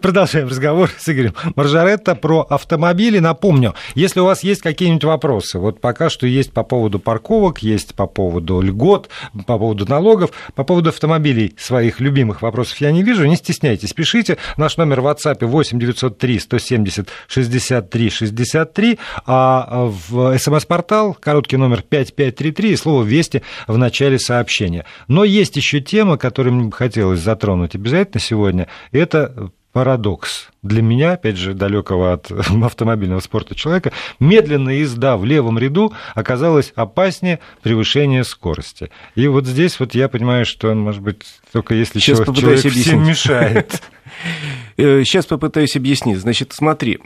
Продолжаем 0.00 0.48
разговор 0.48 0.90
с 0.98 1.08
Игорем 1.08 1.34
Маржаретто 1.56 2.14
про 2.14 2.40
автомобили. 2.40 3.18
Напомню, 3.18 3.74
если 3.94 4.20
у 4.20 4.24
вас 4.24 4.42
есть 4.42 4.62
какие-нибудь 4.62 5.04
вопросы, 5.04 5.58
вот 5.58 5.80
пока 5.80 6.08
что 6.08 6.26
есть 6.26 6.52
по 6.52 6.62
поводу 6.62 6.98
парковок, 6.98 7.58
есть 7.58 7.94
по 7.94 8.06
поводу 8.06 8.60
льгот, 8.60 9.10
по 9.46 9.58
поводу 9.58 9.86
налогов, 9.86 10.30
по 10.54 10.64
поводу 10.64 10.88
автомобилей 10.90 11.54
своих 11.58 12.00
любимых 12.00 12.42
вопросов 12.42 12.80
я 12.80 12.92
не 12.92 13.02
вижу, 13.02 13.26
не 13.26 13.36
стесняйтесь, 13.36 13.92
пишите. 13.92 14.38
Наш 14.56 14.76
номер 14.76 15.00
в 15.00 15.06
WhatsApp 15.06 15.44
8 15.44 15.78
903 15.78 16.38
170 16.38 17.08
63 17.26 18.10
63, 18.10 18.98
а 19.26 19.90
в 20.08 20.38
смс-портал 20.38 21.14
короткий 21.14 21.56
номер 21.56 21.82
5533 21.82 22.72
и 22.72 22.76
слово 22.76 23.04
«Вести» 23.04 23.42
в 23.66 23.76
начале 23.76 24.18
сообщения. 24.18 24.86
Но 25.08 25.24
есть 25.24 25.56
еще 25.56 25.80
тема, 25.80 26.16
которую 26.16 26.54
мне 26.54 26.64
бы 26.66 26.72
хотелось 26.72 27.20
затронуть 27.20 27.74
обязательно 27.74 28.20
сегодня– 28.20 28.68
это 28.98 29.50
парадокс. 29.74 30.50
Для 30.62 30.82
меня, 30.82 31.12
опять 31.12 31.36
же, 31.36 31.52
далекого 31.52 32.12
от 32.12 32.30
автомобильного 32.62 33.20
спорта 33.20 33.54
человека, 33.56 33.92
медленная 34.20 34.76
езда 34.76 35.16
в 35.16 35.24
левом 35.24 35.58
ряду 35.58 35.92
оказалась 36.14 36.72
опаснее 36.76 37.40
превышения 37.60 38.22
скорости. 38.22 38.90
И 39.16 39.26
вот 39.26 39.46
здесь 39.46 39.78
вот 39.80 39.94
я 39.94 40.08
понимаю, 40.08 40.46
что, 40.46 40.72
может 40.74 41.02
быть, 41.02 41.24
только 41.52 41.74
если 41.74 41.98
Сейчас 41.98 42.18
человек, 42.18 42.36
человек 42.36 42.72
всем 42.72 43.06
мешает. 43.06 43.82
Сейчас 44.76 45.26
попытаюсь 45.26 45.76
объяснить. 45.76 46.18
Значит, 46.18 46.52
смотри, 46.52 46.98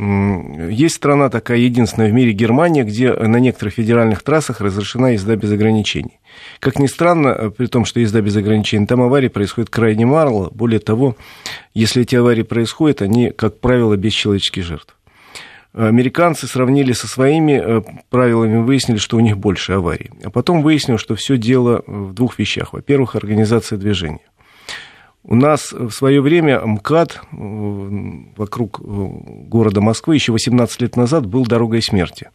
есть 0.70 0.94
страна 0.94 1.28
такая 1.28 1.58
единственная 1.58 2.08
в 2.08 2.12
мире, 2.12 2.32
Германия, 2.32 2.82
где 2.82 3.12
на 3.12 3.36
некоторых 3.36 3.74
федеральных 3.74 4.22
трассах 4.22 4.60
разрешена 4.60 5.10
езда 5.10 5.36
без 5.36 5.52
ограничений. 5.52 6.18
Как 6.60 6.78
ни 6.78 6.86
странно, 6.86 7.50
при 7.50 7.66
том, 7.66 7.84
что 7.84 8.00
езда 8.00 8.20
без 8.20 8.36
ограничений, 8.36 8.86
там 8.86 9.02
аварии 9.02 9.28
происходят 9.28 9.70
крайне 9.70 10.06
мало. 10.06 10.50
Более 10.50 10.80
того, 10.80 11.16
если 11.74 12.02
эти 12.02 12.16
аварии 12.16 12.42
происходят, 12.42 13.02
они, 13.02 13.30
как 13.30 13.60
правило, 13.60 13.96
без 13.96 14.12
человеческих 14.12 14.64
жертв. 14.64 14.94
Американцы 15.74 16.46
сравнили 16.46 16.92
со 16.92 17.06
своими 17.06 17.52
э, 17.52 17.82
правилами, 18.08 18.62
выяснили, 18.62 18.96
что 18.96 19.18
у 19.18 19.20
них 19.20 19.36
больше 19.36 19.74
аварий. 19.74 20.10
А 20.24 20.30
потом 20.30 20.62
выяснилось, 20.62 21.02
что 21.02 21.14
все 21.14 21.36
дело 21.36 21.84
в 21.86 22.14
двух 22.14 22.38
вещах. 22.38 22.72
Во-первых, 22.72 23.14
организация 23.14 23.76
движения. 23.78 24.26
У 25.24 25.34
нас 25.34 25.72
в 25.72 25.90
свое 25.90 26.20
время 26.20 26.60
МКАД 26.60 27.20
э, 27.20 27.36
вокруг 28.36 28.80
э, 28.80 28.84
города 28.84 29.80
Москвы 29.80 30.14
еще 30.14 30.32
18 30.32 30.80
лет 30.80 30.96
назад 30.96 31.26
был 31.26 31.44
дорогой 31.44 31.82
смерти. 31.82 32.30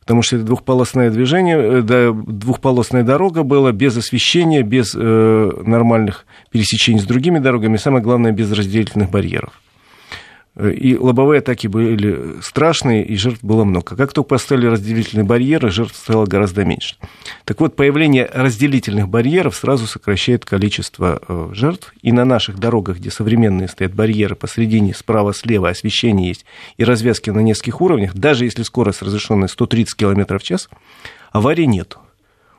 Потому 0.00 0.22
что 0.22 0.36
это 0.36 0.44
двухполосное 0.44 1.10
движение, 1.10 1.82
э, 1.86 2.12
двухполосная 2.26 3.02
дорога 3.02 3.42
была 3.42 3.72
без 3.72 3.96
освещения, 3.96 4.62
без 4.62 4.94
нормальных 4.94 6.26
пересечений 6.50 7.00
с 7.00 7.04
другими 7.04 7.38
дорогами, 7.38 7.76
самое 7.76 8.02
главное, 8.02 8.32
без 8.32 8.50
разделительных 8.50 9.10
барьеров. 9.10 9.52
И 10.58 10.96
лобовые 10.96 11.40
атаки 11.40 11.66
были 11.66 12.40
страшные, 12.40 13.04
и 13.04 13.14
жертв 13.16 13.44
было 13.44 13.64
много. 13.64 13.94
Как 13.94 14.14
только 14.14 14.28
поставили 14.28 14.66
разделительные 14.66 15.24
барьеры, 15.24 15.68
жертв 15.68 15.96
стало 15.96 16.24
гораздо 16.24 16.64
меньше. 16.64 16.96
Так 17.44 17.60
вот, 17.60 17.76
появление 17.76 18.30
разделительных 18.32 19.06
барьеров 19.06 19.54
сразу 19.54 19.86
сокращает 19.86 20.46
количество 20.46 21.20
э, 21.28 21.48
жертв. 21.52 21.92
И 22.00 22.10
на 22.10 22.24
наших 22.24 22.58
дорогах, 22.58 22.96
где 22.96 23.10
современные 23.10 23.68
стоят 23.68 23.94
барьеры 23.94 24.34
посредине, 24.34 24.94
справа, 24.94 25.34
слева, 25.34 25.68
освещение 25.68 26.28
есть, 26.28 26.46
и 26.78 26.84
развязки 26.84 27.28
на 27.28 27.40
нескольких 27.40 27.82
уровнях, 27.82 28.14
даже 28.14 28.46
если 28.46 28.62
скорость 28.62 29.02
разрешенная 29.02 29.48
130 29.48 29.94
км 29.94 30.38
в 30.38 30.42
час, 30.42 30.70
аварий 31.32 31.66
нет. 31.66 31.98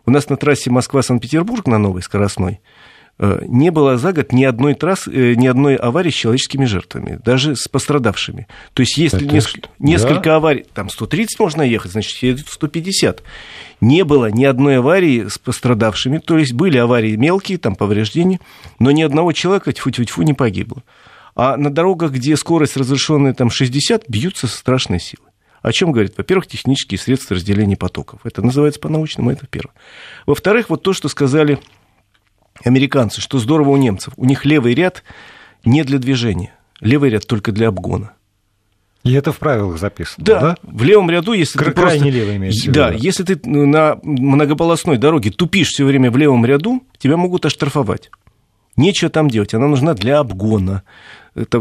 У 0.05 0.11
нас 0.11 0.29
на 0.29 0.37
трассе 0.37 0.69
Москва-Санкт-Петербург 0.69 1.65
на 1.65 1.79
новой 1.79 2.03
скоростной– 2.03 2.59
Э, 2.69 2.96
не 3.19 3.71
было 3.71 3.97
за 3.97 4.13
год 4.13 4.31
ни 4.31 4.43
одной 4.43 4.75
трассы, 4.75 5.11
э, 5.11 5.33
ни 5.33 5.47
одной 5.47 5.75
аварии 5.75 6.11
с 6.11 6.13
человеческими 6.13 6.65
жертвами, 6.65 7.19
даже 7.23 7.55
с 7.55 7.67
пострадавшими. 7.67 8.47
То 8.73 8.81
есть, 8.81 8.97
если 8.97 9.25
Это... 9.25 9.33
несколько, 9.33 9.69
несколько 9.79 10.23
да? 10.25 10.35
аварий, 10.35 10.65
там 10.73 10.89
130 10.89 11.39
можно 11.39 11.63
ехать, 11.63 11.93
значит, 11.93 12.21
едут 12.21 12.47
150. 12.47 13.23
Не 13.81 14.03
было 14.03 14.29
ни 14.29 14.45
одной 14.45 14.77
аварии 14.77 15.27
с 15.27 15.39
пострадавшими, 15.39 16.19
то 16.19 16.37
есть 16.37 16.53
были 16.53 16.77
аварии 16.77 17.15
мелкие, 17.15 17.57
там 17.57 17.75
повреждения, 17.75 18.39
но 18.77 18.91
ни 18.91 19.01
одного 19.01 19.31
человека 19.31 19.71
тьфу-тьфу-тьфу 19.71 20.21
не 20.21 20.33
погибло. 20.33 20.83
А 21.35 21.57
на 21.57 21.71
дорогах, 21.71 22.11
где 22.11 22.35
скорость 22.35 22.77
разрешенная 22.77 23.33
там 23.33 23.49
60, 23.49 24.05
бьются 24.07 24.47
со 24.47 24.57
страшной 24.57 24.99
силой. 24.99 25.27
О 25.61 25.71
чем 25.71 25.91
говорит? 25.91 26.13
Во-первых, 26.17 26.47
технические 26.47 26.99
средства 26.99 27.35
разделения 27.35 27.75
потоков. 27.75 28.21
Это 28.23 28.41
называется 28.41 28.79
по-научному, 28.79 29.31
это 29.31 29.47
первое. 29.47 29.73
Во-вторых, 30.25 30.69
вот 30.69 30.83
то, 30.83 30.93
что 30.93 31.09
сказали 31.09 31.59
американцы, 32.63 33.21
что 33.21 33.39
здорово 33.39 33.69
у 33.69 33.77
немцев. 33.77 34.13
У 34.17 34.25
них 34.25 34.45
левый 34.45 34.73
ряд 34.73 35.03
не 35.65 35.83
для 35.83 35.97
движения. 35.99 36.53
Левый 36.79 37.09
ряд 37.09 37.25
только 37.27 37.51
для 37.51 37.69
обгона. 37.69 38.13
И 39.03 39.13
это 39.13 39.31
в 39.31 39.37
правилах 39.37 39.79
записано, 39.79 40.25
да? 40.25 40.39
да? 40.41 40.57
в 40.63 40.83
левом 40.83 41.09
ряду, 41.09 41.31
если 41.31 41.57
Кр- 41.57 41.67
ты 41.67 41.71
просто... 41.71 41.99
левый 41.99 42.35
имеется 42.35 42.69
Да, 42.71 42.91
если 42.91 43.23
ты 43.23 43.39
на 43.49 43.97
многополосной 44.03 44.97
дороге 44.97 45.31
тупишь 45.31 45.69
все 45.69 45.85
время 45.85 46.11
в 46.11 46.17
левом 46.17 46.45
ряду, 46.45 46.83
тебя 46.97 47.15
могут 47.15 47.45
оштрафовать. 47.45 48.11
Нечего 48.75 49.09
там 49.09 49.29
делать, 49.29 49.53
она 49.53 49.67
нужна 49.67 49.93
для 49.93 50.19
обгона. 50.19 50.83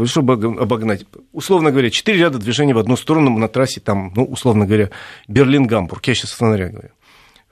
Чтобы 0.05 0.33
обогнать. 0.33 1.05
Условно 1.31 1.71
говоря, 1.71 1.89
четыре 1.89 2.19
ряда 2.19 2.37
движения 2.37 2.73
в 2.73 2.79
одну 2.79 2.97
сторону 2.97 3.29
на 3.37 3.47
трассе, 3.47 3.79
там, 3.79 4.11
ну, 4.15 4.25
условно 4.25 4.65
говоря, 4.65 4.89
Берлин-Гамбург. 5.27 6.05
Я 6.07 6.15
сейчас 6.15 6.31
фонаря 6.31 6.69
говорю. 6.69 6.89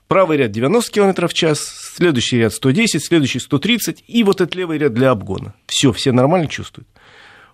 Правый 0.08 0.36
ряд 0.36 0.50
90 0.52 0.92
км 0.92 1.26
в 1.26 1.34
час, 1.34 1.85
следующий 1.96 2.38
ряд 2.38 2.52
110, 2.52 3.04
следующий 3.04 3.38
130, 3.38 4.04
и 4.06 4.22
вот 4.22 4.40
этот 4.40 4.54
левый 4.54 4.78
ряд 4.78 4.92
для 4.92 5.10
обгона. 5.10 5.54
Все, 5.66 5.92
все 5.92 6.12
нормально 6.12 6.46
чувствуют. 6.46 6.88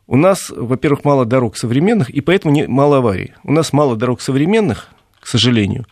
У 0.07 0.17
нас, 0.17 0.51
во-первых, 0.51 1.05
мало 1.05 1.25
дорог 1.25 1.57
современных, 1.57 2.11
и 2.11 2.21
поэтому 2.21 2.53
не, 2.53 2.67
мало 2.67 2.99
аварий. 2.99 3.33
У 3.45 3.53
нас 3.53 3.73
мало 3.73 3.97
дорог 3.97 4.21
современных, 4.21 4.89
к 5.21 5.27
сожалению. 5.27 5.87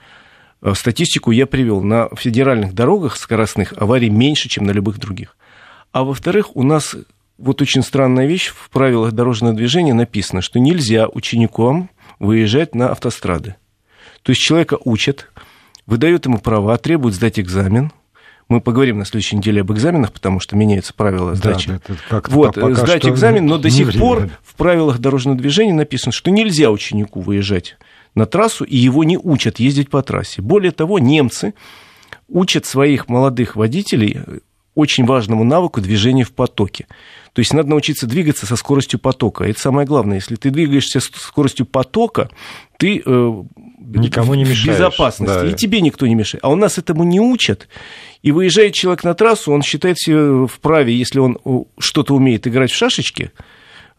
Э, 0.63 0.75
статистику 0.75 1.31
я 1.31 1.47
привел. 1.47 1.83
На 1.83 2.09
федеральных 2.17 2.75
дорогах 2.75 3.17
скоростных 3.17 3.73
аварий 3.77 4.11
меньше, 4.11 4.49
чем 4.49 4.65
на 4.65 4.73
любых 4.73 4.99
других. 4.99 5.37
А 5.93 6.03
во-вторых, 6.03 6.57
у 6.57 6.63
нас 6.63 6.97
вот 7.39 7.63
очень 7.63 7.83
странная 7.83 8.27
вещь. 8.27 8.49
В 8.49 8.69
правилах 8.71 9.13
дорожного 9.13 9.55
движения 9.55 9.95
написано, 9.95 10.43
что 10.43 10.59
нельзя 10.59 11.09
ученикам 11.09 11.89
выезжать 12.19 12.75
на 12.75 12.91
автострады. 12.91 13.55
То 14.23 14.31
есть 14.31 14.43
человека 14.43 14.77
учат, 14.85 15.31
выдают 15.87 16.27
ему 16.27 16.39
права, 16.39 16.77
требуют 16.79 17.15
сдать 17.15 17.39
экзамен. 17.39 17.93
Мы 18.51 18.61
поговорим 18.61 18.99
на 18.99 19.05
следующей 19.05 19.37
неделе 19.37 19.61
об 19.61 19.73
экзаменах, 19.73 20.13
потому 20.13 20.41
что 20.41 20.57
меняются 20.57 20.93
правила 20.93 21.37
сдачи. 21.37 21.81
Да, 22.11 22.21
вот, 22.27 22.57
сдать 22.57 23.07
экзамен, 23.07 23.47
но 23.47 23.59
до 23.59 23.71
сих 23.71 23.87
время. 23.87 24.01
пор 24.01 24.31
в 24.45 24.55
правилах 24.57 24.99
дорожного 24.99 25.39
движения 25.39 25.73
написано, 25.73 26.11
что 26.11 26.33
нельзя 26.33 26.73
ученику 26.73 27.21
выезжать 27.21 27.77
на 28.17 28.27
трассу, 28.27 28.65
и 28.65 28.77
его 28.77 29.05
не 29.05 29.17
учат 29.17 29.61
ездить 29.61 29.89
по 29.89 30.03
трассе. 30.03 30.43
Более 30.43 30.73
того, 30.73 30.99
немцы 30.99 31.55
учат 32.29 32.67
своих 32.67 33.09
молодых 33.09 33.55
водителей 33.55 34.19
очень 34.75 35.05
важному 35.05 35.45
навыку 35.45 35.81
движения 35.81 36.25
в 36.25 36.33
потоке. 36.33 36.87
То 37.33 37.41
есть 37.41 37.53
надо 37.53 37.69
научиться 37.69 38.09
двигаться 38.09 38.47
со 38.47 38.57
скоростью 38.57 38.99
потока. 38.99 39.45
Это 39.45 39.61
самое 39.61 39.87
главное. 39.87 40.17
Если 40.17 40.35
ты 40.35 40.51
двигаешься 40.51 40.99
с 40.99 41.05
скоростью 41.05 41.67
потока, 41.67 42.31
ты 42.79 43.01
э, 43.05 43.43
никому 43.81 44.35
не 44.35 44.45
мешаешь. 44.45 44.79
безопасности, 44.79 45.45
да. 45.45 45.49
и 45.49 45.55
тебе 45.55 45.81
никто 45.81 46.07
не 46.07 46.15
мешает. 46.15 46.45
А 46.45 46.51
у 46.51 46.57
нас 46.57 46.79
этому 46.79 47.05
не 47.05 47.21
учат. 47.21 47.69
И 48.23 48.33
выезжает 48.33 48.75
человек 48.75 49.03
на 49.05 49.15
трассу, 49.15 49.53
он 49.53 49.63
считает 49.63 49.99
себя 49.99 50.47
вправе, 50.47 50.95
если 50.95 51.19
он 51.19 51.39
что-то 51.79 52.15
умеет 52.15 52.47
играть 52.47 52.71
в 52.71 52.77
шашечки, 52.77 53.33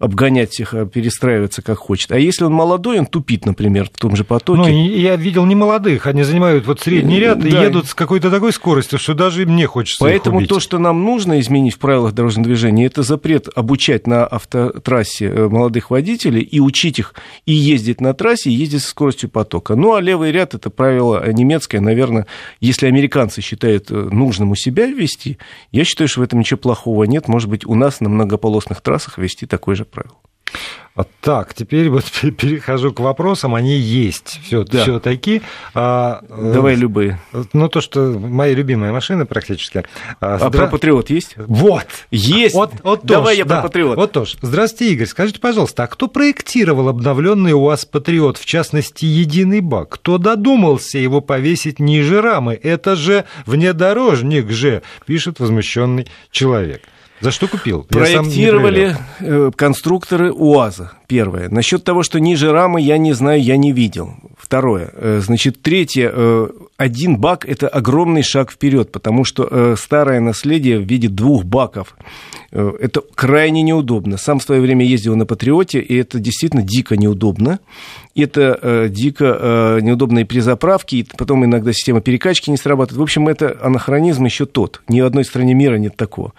обгонять 0.02 0.52
всех, 0.52 0.74
а 0.74 0.86
перестраиваться 0.86 1.62
как 1.62 1.78
хочет. 1.78 2.12
А 2.12 2.20
если 2.20 2.44
он 2.44 2.54
молодой, 2.54 3.00
он 3.00 3.06
тупит, 3.06 3.46
например, 3.46 3.90
в 3.94 3.98
том 3.98 4.16
же 4.16 4.24
потоке. 4.24 4.62
Ну, 4.62 4.68
я 4.68 5.16
видел 5.16 5.46
не 5.46 5.56
молодых, 5.56 6.08
они 6.08 6.24
занимают 6.24 6.66
вот 6.66 6.82
средний 6.82 7.20
ряд 7.20 7.40
да. 7.40 7.48
и 7.48 7.52
едут 7.52 7.88
с 7.88 7.94
какой-то 7.94 8.32
такой 8.32 8.52
скоростью, 8.52 9.00
что 9.00 9.14
даже 9.14 9.46
мне 9.46 9.68
хочется 9.68 10.04
Поэтому 10.04 10.46
то, 10.46 10.60
что 10.60 10.80
нам 10.80 11.04
нужно 11.04 11.40
изменить 11.40 11.76
в 11.76 11.80
правилах 11.80 12.14
дорожного 12.14 12.48
движения, 12.48 12.86
это 12.86 13.04
запрет 13.04 13.48
обучать 13.56 14.08
на 14.08 14.26
автотрассе 14.26 15.26
э, 15.26 15.48
молодых 15.48 15.92
водителей 15.92 16.42
и 16.42 16.60
учить 16.60 17.00
их 17.00 17.14
и 17.46 17.54
ездить 17.54 18.02
на 18.02 18.14
трассе, 18.14 18.50
и 18.50 18.54
ездить 18.54 18.82
со 18.82 18.90
скоростью 18.90 19.30
потока. 19.30 19.76
Ну, 19.76 19.94
а 19.94 20.02
левый 20.02 20.32
ряд, 20.32 20.54
это 20.54 20.70
правило 20.70 21.32
немецкое, 21.32 21.82
наверное, 21.82 22.26
если 22.60 22.88
американцы 22.88 23.42
считают 23.42 23.92
э, 23.92 23.96
нужным 23.96 24.52
у 24.52 24.56
себя 24.56 24.88
ввести, 24.88 25.38
я 25.72 25.84
считаю, 25.84 26.08
что 26.08 26.22
в 26.22 26.24
этом 26.24 26.40
ничего 26.40 26.58
плохого 26.58 27.04
нет. 27.04 27.28
Может 27.28 27.50
быть, 27.50 27.66
у 27.66 27.76
нас 27.76 28.00
на 28.02 28.10
многополосных 28.10 28.82
трассах 28.82 29.18
вести 29.18 29.46
такой 29.46 29.76
же 29.76 29.86
правил. 29.92 30.22
Так, 31.22 31.54
теперь 31.54 31.90
вот 31.90 32.04
перехожу 32.22 32.94
к 32.94 33.00
вопросам. 33.00 33.56
Они 33.56 33.76
есть 33.76 34.40
все, 34.44 34.64
да. 34.64 34.82
все 34.82 35.00
таки. 35.00 35.42
А, 35.74 36.22
Давай 36.30 36.76
любые. 36.76 37.20
Ну, 37.54 37.70
то, 37.70 37.82
что 37.82 38.12
мои 38.12 38.54
любимые 38.54 38.92
машины 38.92 39.26
практически. 39.26 39.86
А, 40.20 40.36
а 40.36 40.38
Здра... 40.38 40.50
про 40.50 40.68
Патриот 40.68 41.10
есть? 41.10 41.36
Вот. 41.38 41.88
Есть. 42.12 42.56
Вот, 42.56 42.74
вот 42.84 43.06
Давай 43.06 43.36
тоже, 43.36 43.38
я 43.38 43.46
про 43.46 43.62
Патриот. 43.62 43.98
Вот 43.98 44.12
тоже. 44.12 44.38
Здравствуйте, 44.42 44.94
Игорь. 44.94 45.08
Скажите, 45.08 45.40
пожалуйста, 45.40 45.84
а 45.84 45.88
кто 45.88 46.08
проектировал 46.08 46.90
обновленный 46.90 47.54
УАЗ 47.54 47.86
Патриот, 47.86 48.38
в 48.38 48.46
частности, 48.46 49.06
единый 49.06 49.62
бак? 49.62 49.90
Кто 49.90 50.18
додумался 50.18 50.98
его 50.98 51.22
повесить 51.22 51.80
ниже 51.80 52.22
рамы? 52.22 52.60
Это 52.62 52.96
же 52.96 53.26
внедорожник 53.46 54.50
же, 54.52 54.82
пишет 55.06 55.40
возмущенный 55.40 56.08
человек. 56.32 56.82
За 57.22 57.32
что 57.32 57.48
купил? 57.48 57.84
Проектировали 57.84 58.98
э, 59.20 59.52
конструкторы 59.56 60.34
УАЗа, 60.34 60.92
первое. 61.12 61.50
Насчет 61.50 61.84
того, 61.84 62.04
что 62.04 62.22
ниже 62.22 62.54
рамы, 62.54 62.80
я 62.80 62.98
не 62.98 63.12
знаю, 63.12 63.44
я 63.44 63.58
не 63.58 63.74
видел. 63.74 64.14
Второе. 64.38 64.92
Э, 64.94 65.20
значит, 65.22 65.62
третье. 65.62 66.10
Э, 66.14 66.48
один 66.78 67.18
бак– 67.18 67.46
это 67.50 67.68
огромный 67.68 68.24
шаг 68.24 68.50
вперед, 68.50 68.94
потому 68.94 69.26
что 69.26 69.76
старое 69.76 70.22
наследие 70.22 70.80
в 70.80 70.84
виде 70.84 71.10
двух 71.10 71.44
баков 71.44 71.98
это 72.52 73.02
крайне 73.16 73.62
неудобно. 73.62 74.18
Сам 74.18 74.40
в 74.40 74.44
свое 74.44 74.60
время 74.60 74.86
ездил 74.86 75.16
на 75.16 75.26
Патриоте, 75.26 75.80
и 75.80 75.96
это 75.96 76.20
действительно 76.20 76.62
дико 76.62 76.98
неудобно. 76.98 77.60
Это 78.14 78.60
э, 78.62 78.90
дико 78.90 79.38
э, 79.40 79.80
неудобно 79.82 80.20
и 80.20 80.24
при 80.26 80.42
заправке, 80.42 80.98
и 80.98 81.08
потом 81.18 81.46
иногда 81.46 81.72
система 81.72 82.02
перекачки 82.02 82.50
не 82.50 82.58
срабатывает. 82.58 83.00
В 83.00 83.04
общем, 83.04 83.30
это 83.30 83.58
анахронизм 83.62 84.26
еще 84.26 84.46
тот. 84.46 84.82
Ни 84.90 85.00
в 85.00 85.06
одной 85.06 85.24
стране 85.24 85.54
мира 85.54 85.76
нет 85.76 85.96
такого. 85.96 86.34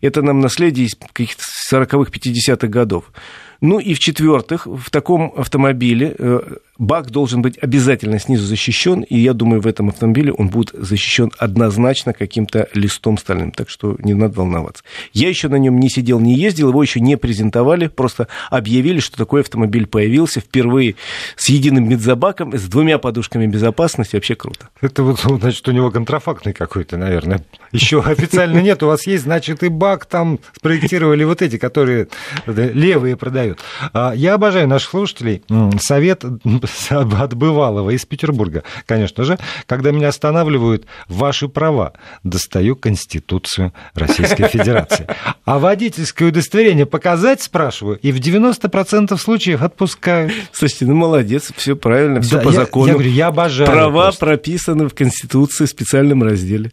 Это 0.00 0.22
нам 0.22 0.40
наследие 0.40 0.86
из 0.86 0.94
каких-то 0.94 1.42
40-х, 1.70 2.10
50-х 2.10 2.66
годов. 2.68 3.12
Ну 3.60 3.80
и 3.80 3.94
в-четвертых, 3.94 4.66
в 4.66 4.90
таком 4.90 5.32
автомобиле 5.36 6.14
э, 6.18 6.40
бак 6.78 7.10
должен 7.10 7.42
быть 7.42 7.58
обязательно 7.58 8.18
снизу 8.18 8.46
защищен, 8.46 9.02
и 9.02 9.18
я 9.18 9.32
думаю, 9.32 9.60
в 9.60 9.66
этом 9.66 9.88
автомобиле 9.88 10.32
он 10.32 10.48
будет 10.48 10.70
защищен 10.72 11.32
однозначно 11.38 12.12
каким-то 12.12 12.68
листом 12.72 13.18
стальным, 13.18 13.50
так 13.50 13.68
что 13.68 13.96
не 13.98 14.14
надо 14.14 14.34
волноваться. 14.34 14.84
Я 15.12 15.28
еще 15.28 15.48
на 15.48 15.56
нем 15.56 15.78
не 15.78 15.90
сидел, 15.90 16.20
не 16.20 16.34
ездил, 16.34 16.70
его 16.70 16.82
еще 16.82 17.00
не 17.00 17.16
презентовали, 17.16 17.88
просто 17.88 18.28
объявили, 18.50 19.00
что 19.00 19.16
такой 19.16 19.40
автомобиль 19.40 19.86
появился 19.86 20.40
впервые 20.40 20.94
с 21.36 21.48
единым 21.48 21.88
медзабаком, 21.88 22.56
с 22.56 22.62
двумя 22.68 22.98
подушками 22.98 23.46
безопасности, 23.46 24.16
вообще 24.16 24.34
круто. 24.34 24.68
Это 24.80 25.02
вот, 25.02 25.20
значит, 25.20 25.66
у 25.68 25.72
него 25.72 25.90
контрафактный 25.90 26.52
какой-то, 26.52 26.96
наверное. 26.96 27.44
Еще 27.72 28.00
официально 28.00 28.60
нет, 28.60 28.82
у 28.82 28.86
вас 28.86 29.06
есть, 29.06 29.24
значит, 29.24 29.62
и 29.62 29.68
бак 29.68 30.06
там 30.06 30.38
спроектировали 30.56 31.24
вот 31.24 31.42
эти, 31.42 31.58
которые 31.58 32.08
левые 32.46 33.16
продают. 33.16 33.58
А, 33.92 34.12
я 34.14 34.34
обожаю 34.34 34.68
наших 34.68 34.90
слушателей. 34.90 35.42
Совет 35.80 36.24
от 36.90 37.34
бывалого 37.34 37.90
из 37.90 38.04
Петербурга, 38.04 38.62
конечно 38.86 39.24
же, 39.24 39.38
когда 39.66 39.90
меня 39.90 40.08
останавливают 40.08 40.86
ваши 41.08 41.48
права, 41.48 41.92
достаю 42.22 42.76
Конституцию 42.76 43.72
Российской 43.94 44.48
Федерации. 44.48 45.06
А 45.44 45.58
водительское 45.58 46.28
удостоверение 46.28 46.86
показать, 46.86 47.42
спрашиваю, 47.42 47.98
и 47.98 48.12
в 48.12 48.18
90% 48.20 49.16
случаев 49.18 49.62
отпускаю. 49.62 50.30
Слушайте, 50.52 50.86
ну 50.86 50.94
молодец, 50.94 51.52
все 51.56 51.76
правильно, 51.76 52.20
все 52.20 52.36
да, 52.36 52.42
по 52.42 52.48
я, 52.50 52.54
закону. 52.54 52.86
Я 52.86 52.92
говорю, 52.94 53.10
я 53.10 53.26
обожаю. 53.28 53.70
Права 53.70 54.04
просто. 54.04 54.26
прописаны 54.26 54.88
в 54.88 54.94
Конституции 54.94 55.64
в 55.64 55.68
специальном 55.68 56.22
разделе. 56.22 56.70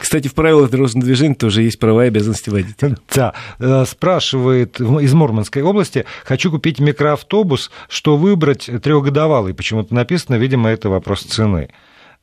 Кстати, 0.00 0.28
в 0.28 0.34
правилах 0.34 0.70
дорожного 0.70 1.04
движения 1.04 1.34
тоже 1.34 1.62
есть 1.62 1.78
права 1.78 2.04
и 2.04 2.08
обязанности 2.08 2.50
водителя. 2.50 2.96
Да, 3.14 3.34
э, 3.58 3.84
спрашивает 3.88 4.80
из 4.80 5.12
Мурманской 5.14 5.62
области, 5.62 6.04
хочу 6.24 6.50
купить 6.50 6.78
микроавтобус, 6.80 7.70
что 7.88 8.16
выбрать 8.16 8.68
трехгодовалый 8.82 9.35
трехгодовалый 9.36 9.54
почему-то 9.54 9.94
написано, 9.94 10.36
видимо, 10.36 10.70
это 10.70 10.88
вопрос 10.88 11.22
цены 11.22 11.68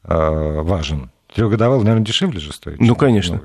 э, 0.04 0.62
важен. 0.62 1.10
Трехгодовалый, 1.34 1.86
наверное, 1.86 2.06
дешевле 2.06 2.40
же 2.40 2.52
стоит. 2.54 2.80
Ну, 2.80 2.96
конечно. 2.96 3.42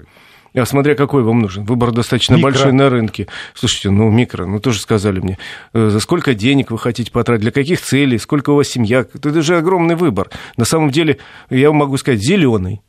А 0.55 0.65
смотря 0.65 0.95
какой 0.95 1.23
вам 1.23 1.41
нужен. 1.41 1.65
Выбор 1.65 1.93
достаточно 1.93 2.35
микро. 2.35 2.51
большой 2.51 2.73
на 2.73 2.89
рынке. 2.91 3.29
Слушайте, 3.55 3.91
ну 3.91 4.11
микро, 4.11 4.47
ну 4.47 4.61
тоже 4.61 4.81
сказали 4.81 5.21
мне, 5.21 5.39
э, 5.73 5.89
за 5.91 6.01
сколько 6.01 6.35
денег 6.35 6.71
вы 6.71 6.79
хотите 6.79 7.13
потратить, 7.13 7.43
для 7.43 7.53
каких 7.53 7.81
целей, 7.81 8.19
сколько 8.19 8.51
у 8.51 8.57
вас 8.57 8.69
семья. 8.69 9.07
Это 9.13 9.43
же 9.43 9.57
огромный 9.57 9.95
выбор. 9.95 10.31
На 10.57 10.65
самом 10.65 10.91
деле, 10.91 11.19
я 11.51 11.71
могу 11.71 11.97
сказать, 11.97 12.21
зеленый. 12.21 12.81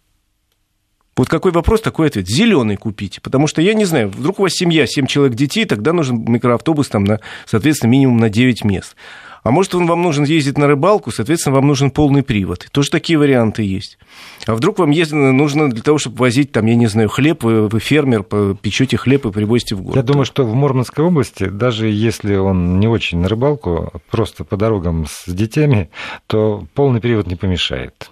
Вот 1.18 1.28
какой 1.28 1.52
вопрос, 1.52 1.82
такой 1.82 2.08
ответ. 2.08 2.28
Зеленый 2.30 2.78
купите. 2.78 3.20
Потому 3.20 3.48
что 3.48 3.62
я 3.62 3.74
не 3.74 3.84
знаю, 3.84 4.10
вдруг 4.10 4.40
у 4.40 4.44
вас 4.44 4.54
семья, 4.54 4.88
7 4.88 5.06
человек 5.06 5.36
детей, 5.36 5.66
тогда 5.66 5.92
нужен 5.92 6.24
микроавтобус 6.26 6.88
там 6.88 7.04
на, 7.04 7.20
соответственно, 7.46 7.92
минимум 7.92 8.18
на 8.18 8.30
9 8.30 8.64
мест. 8.64 8.96
А 9.44 9.52
может, 9.52 9.76
он 9.76 9.88
вам 9.88 10.02
нужен 10.02 10.24
ездить 10.26 10.58
на 10.58 10.68
рыбалку, 10.68 11.12
соответственно, 11.12 11.56
вам 11.56 11.68
нужен 11.68 11.92
полный 11.92 12.24
привод. 12.24 12.68
Тоже 12.72 12.90
такие 12.90 13.18
варианты 13.18 13.64
есть. 13.64 13.98
А 14.46 14.56
вдруг 14.56 14.80
вам 14.80 14.92
ездить 14.92 15.16
нужно 15.16 15.70
для 15.70 15.82
того, 15.82 15.98
чтобы 15.98 16.18
возить, 16.18 16.52
там, 16.52 16.66
я 16.66 16.76
не 16.76 16.88
знаю, 16.88 17.10
хлеб, 17.10 17.44
вы, 17.44 17.68
вы 17.68 17.80
фермер, 17.80 18.24
печете 18.24 18.98
хлеб 18.98 19.26
и 19.26 19.32
привозите 19.32 19.76
в 19.76 19.82
город. 19.82 19.96
Я 19.96 20.04
думаю, 20.04 20.26
что 20.26 20.46
в 20.46 20.54
Мурманской 20.54 21.06
области, 21.06 21.46
даже 21.46 21.88
если 21.88 22.36
он 22.36 22.80
не 22.80 22.88
очень 22.88 23.20
на 23.20 23.28
рыбалку, 23.28 23.92
просто 24.10 24.44
по 24.44 24.58
дорогам 24.58 25.06
с 25.08 25.26
детьми, 25.28 25.90
то 26.28 26.66
полный 26.74 27.02
привод 27.02 27.28
не 27.28 27.36
помешает. 27.36 28.12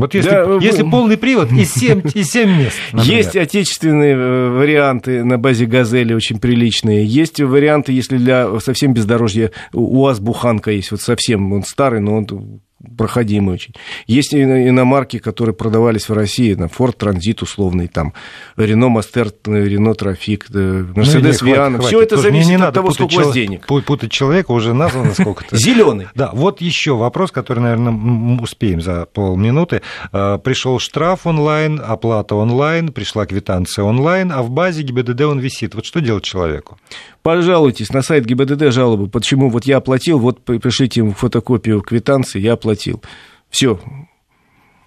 Вот 0.00 0.14
если, 0.14 0.30
да, 0.30 0.58
если 0.60 0.82
полный 0.82 1.16
привод 1.16 1.52
и 1.52 1.64
7, 1.64 2.02
и 2.14 2.22
7 2.22 2.58
мест. 2.58 2.76
Например. 2.92 3.16
Есть 3.16 3.36
отечественные 3.36 4.14
э, 4.14 4.48
варианты 4.50 5.24
на 5.24 5.38
базе 5.38 5.66
«Газели» 5.66 6.14
очень 6.14 6.38
приличные. 6.38 7.04
Есть 7.04 7.40
варианты, 7.40 7.92
если 7.92 8.16
для 8.16 8.58
совсем 8.60 8.94
бездорожья 8.94 9.50
УАЗ 9.72 10.20
«Буханка» 10.20 10.70
есть, 10.70 10.90
вот 10.90 11.00
совсем, 11.00 11.52
он 11.52 11.62
старый, 11.64 12.00
но 12.00 12.16
он 12.16 12.60
проходимый 12.96 13.54
очень. 13.54 13.74
Есть 14.06 14.34
иномарки, 14.34 15.18
которые 15.18 15.54
продавались 15.54 16.08
в 16.08 16.12
России, 16.12 16.54
на 16.54 16.64
Ford 16.64 16.96
Transit 16.96 17.42
условный, 17.42 17.88
там, 17.88 18.14
Renault 18.56 18.96
Master, 18.96 19.32
Renault 19.44 19.98
Trafic, 19.98 20.50
Mercedes 20.50 21.38
ну, 21.42 21.48
Viana. 21.48 21.80
Все 21.80 22.00
это 22.00 22.16
зависит 22.16 22.48
не, 22.48 22.56
не 22.56 22.62
от 22.62 22.74
того, 22.74 22.92
сколько 22.92 23.14
у 23.14 23.16
вас 23.18 23.32
денег. 23.32 23.66
Путать 23.66 24.10
человека 24.10 24.52
уже 24.52 24.74
названо 24.74 25.12
сколько-то. 25.12 25.56
Зеленый. 25.56 26.08
Да, 26.14 26.30
вот 26.32 26.60
еще 26.60 26.94
вопрос, 26.94 27.30
который, 27.30 27.60
наверное, 27.60 28.40
успеем 28.40 28.80
за 28.80 29.06
полминуты. 29.06 29.82
А, 30.12 30.38
Пришел 30.38 30.78
штраф 30.78 31.26
онлайн, 31.26 31.80
оплата 31.84 32.34
онлайн, 32.34 32.92
пришла 32.92 33.26
квитанция 33.26 33.84
онлайн, 33.84 34.32
а 34.32 34.42
в 34.42 34.50
базе 34.50 34.82
ГИБДД 34.82 35.22
он 35.22 35.38
висит. 35.38 35.74
Вот 35.74 35.84
что 35.84 36.00
делать 36.00 36.24
человеку? 36.24 36.78
Пожалуйтесь 37.22 37.92
на 37.92 38.02
сайт 38.02 38.24
ГИБДД 38.24 38.72
жалобы, 38.72 39.08
почему 39.08 39.50
вот 39.50 39.64
я 39.64 39.76
оплатил, 39.76 40.18
вот 40.18 40.42
пришлите 40.42 41.00
ему 41.00 41.12
фотокопию 41.12 41.82
квитанции, 41.82 42.40
я 42.40 42.54
оплатил. 42.54 43.02
Все, 43.50 43.78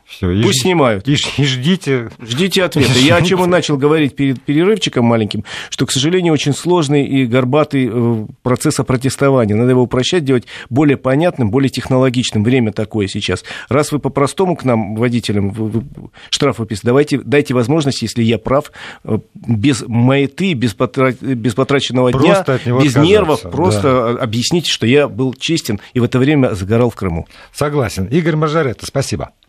все, 0.06 0.30
и 0.32 0.44
Пусть 0.44 0.62
снимают. 0.62 1.08
И, 1.08 1.14
и 1.14 1.44
ждите. 1.44 2.10
Ждите 2.20 2.64
ответа. 2.64 2.92
Я 3.00 3.18
о 3.18 3.22
чем 3.22 3.44
и 3.44 3.48
начал 3.48 3.78
говорить 3.78 4.16
перед 4.16 4.42
перерывчиком 4.42 5.06
маленьким, 5.06 5.44
что, 5.70 5.86
к 5.86 5.92
сожалению, 5.92 6.34
очень 6.34 6.54
сложный 6.54 7.06
и 7.06 7.26
горбатый 7.26 7.90
э, 7.92 8.26
процесс 8.42 8.80
опротестования. 8.80 9.56
Надо 9.56 9.72
его 9.72 9.84
упрощать, 9.84 10.26
делать 10.26 10.46
более 10.70 10.98
понятным, 10.98 11.52
более 11.52 11.70
технологичным. 11.70 12.44
Время 12.44 12.72
такое 12.72 13.08
сейчас. 13.08 13.44
Раз 13.70 13.92
вы 13.92 14.00
по-простому 14.00 14.56
к 14.56 14.66
нам, 14.66 14.96
водителям, 14.96 15.54
штраф 16.30 16.60
выписываете, 16.60 16.88
давайте, 16.88 17.18
дайте 17.20 17.54
возможность, 17.54 18.02
если 18.02 18.24
я 18.24 18.38
прав, 18.38 18.72
э, 19.04 19.20
без 19.36 19.84
маяты, 19.88 20.54
без, 20.54 20.74
потра... 20.74 21.12
без 21.12 21.54
потраченного 21.54 22.12
просто 22.12 22.60
дня, 22.64 22.80
без 22.82 22.96
нервов, 22.96 23.42
просто 23.42 24.16
да. 24.16 24.24
объясните, 24.24 24.72
что 24.72 24.86
я 24.86 25.08
был 25.08 25.34
честен 25.34 25.80
и 25.94 26.00
в 26.00 26.04
это 26.04 26.20
время 26.20 26.56
загорал 26.56 26.90
в 26.90 26.96
Крыму. 26.96 27.28
Согласен. 27.54 28.06
Игорь 28.06 28.36
Мажаретто, 28.36 28.86
спасибо. 28.86 29.34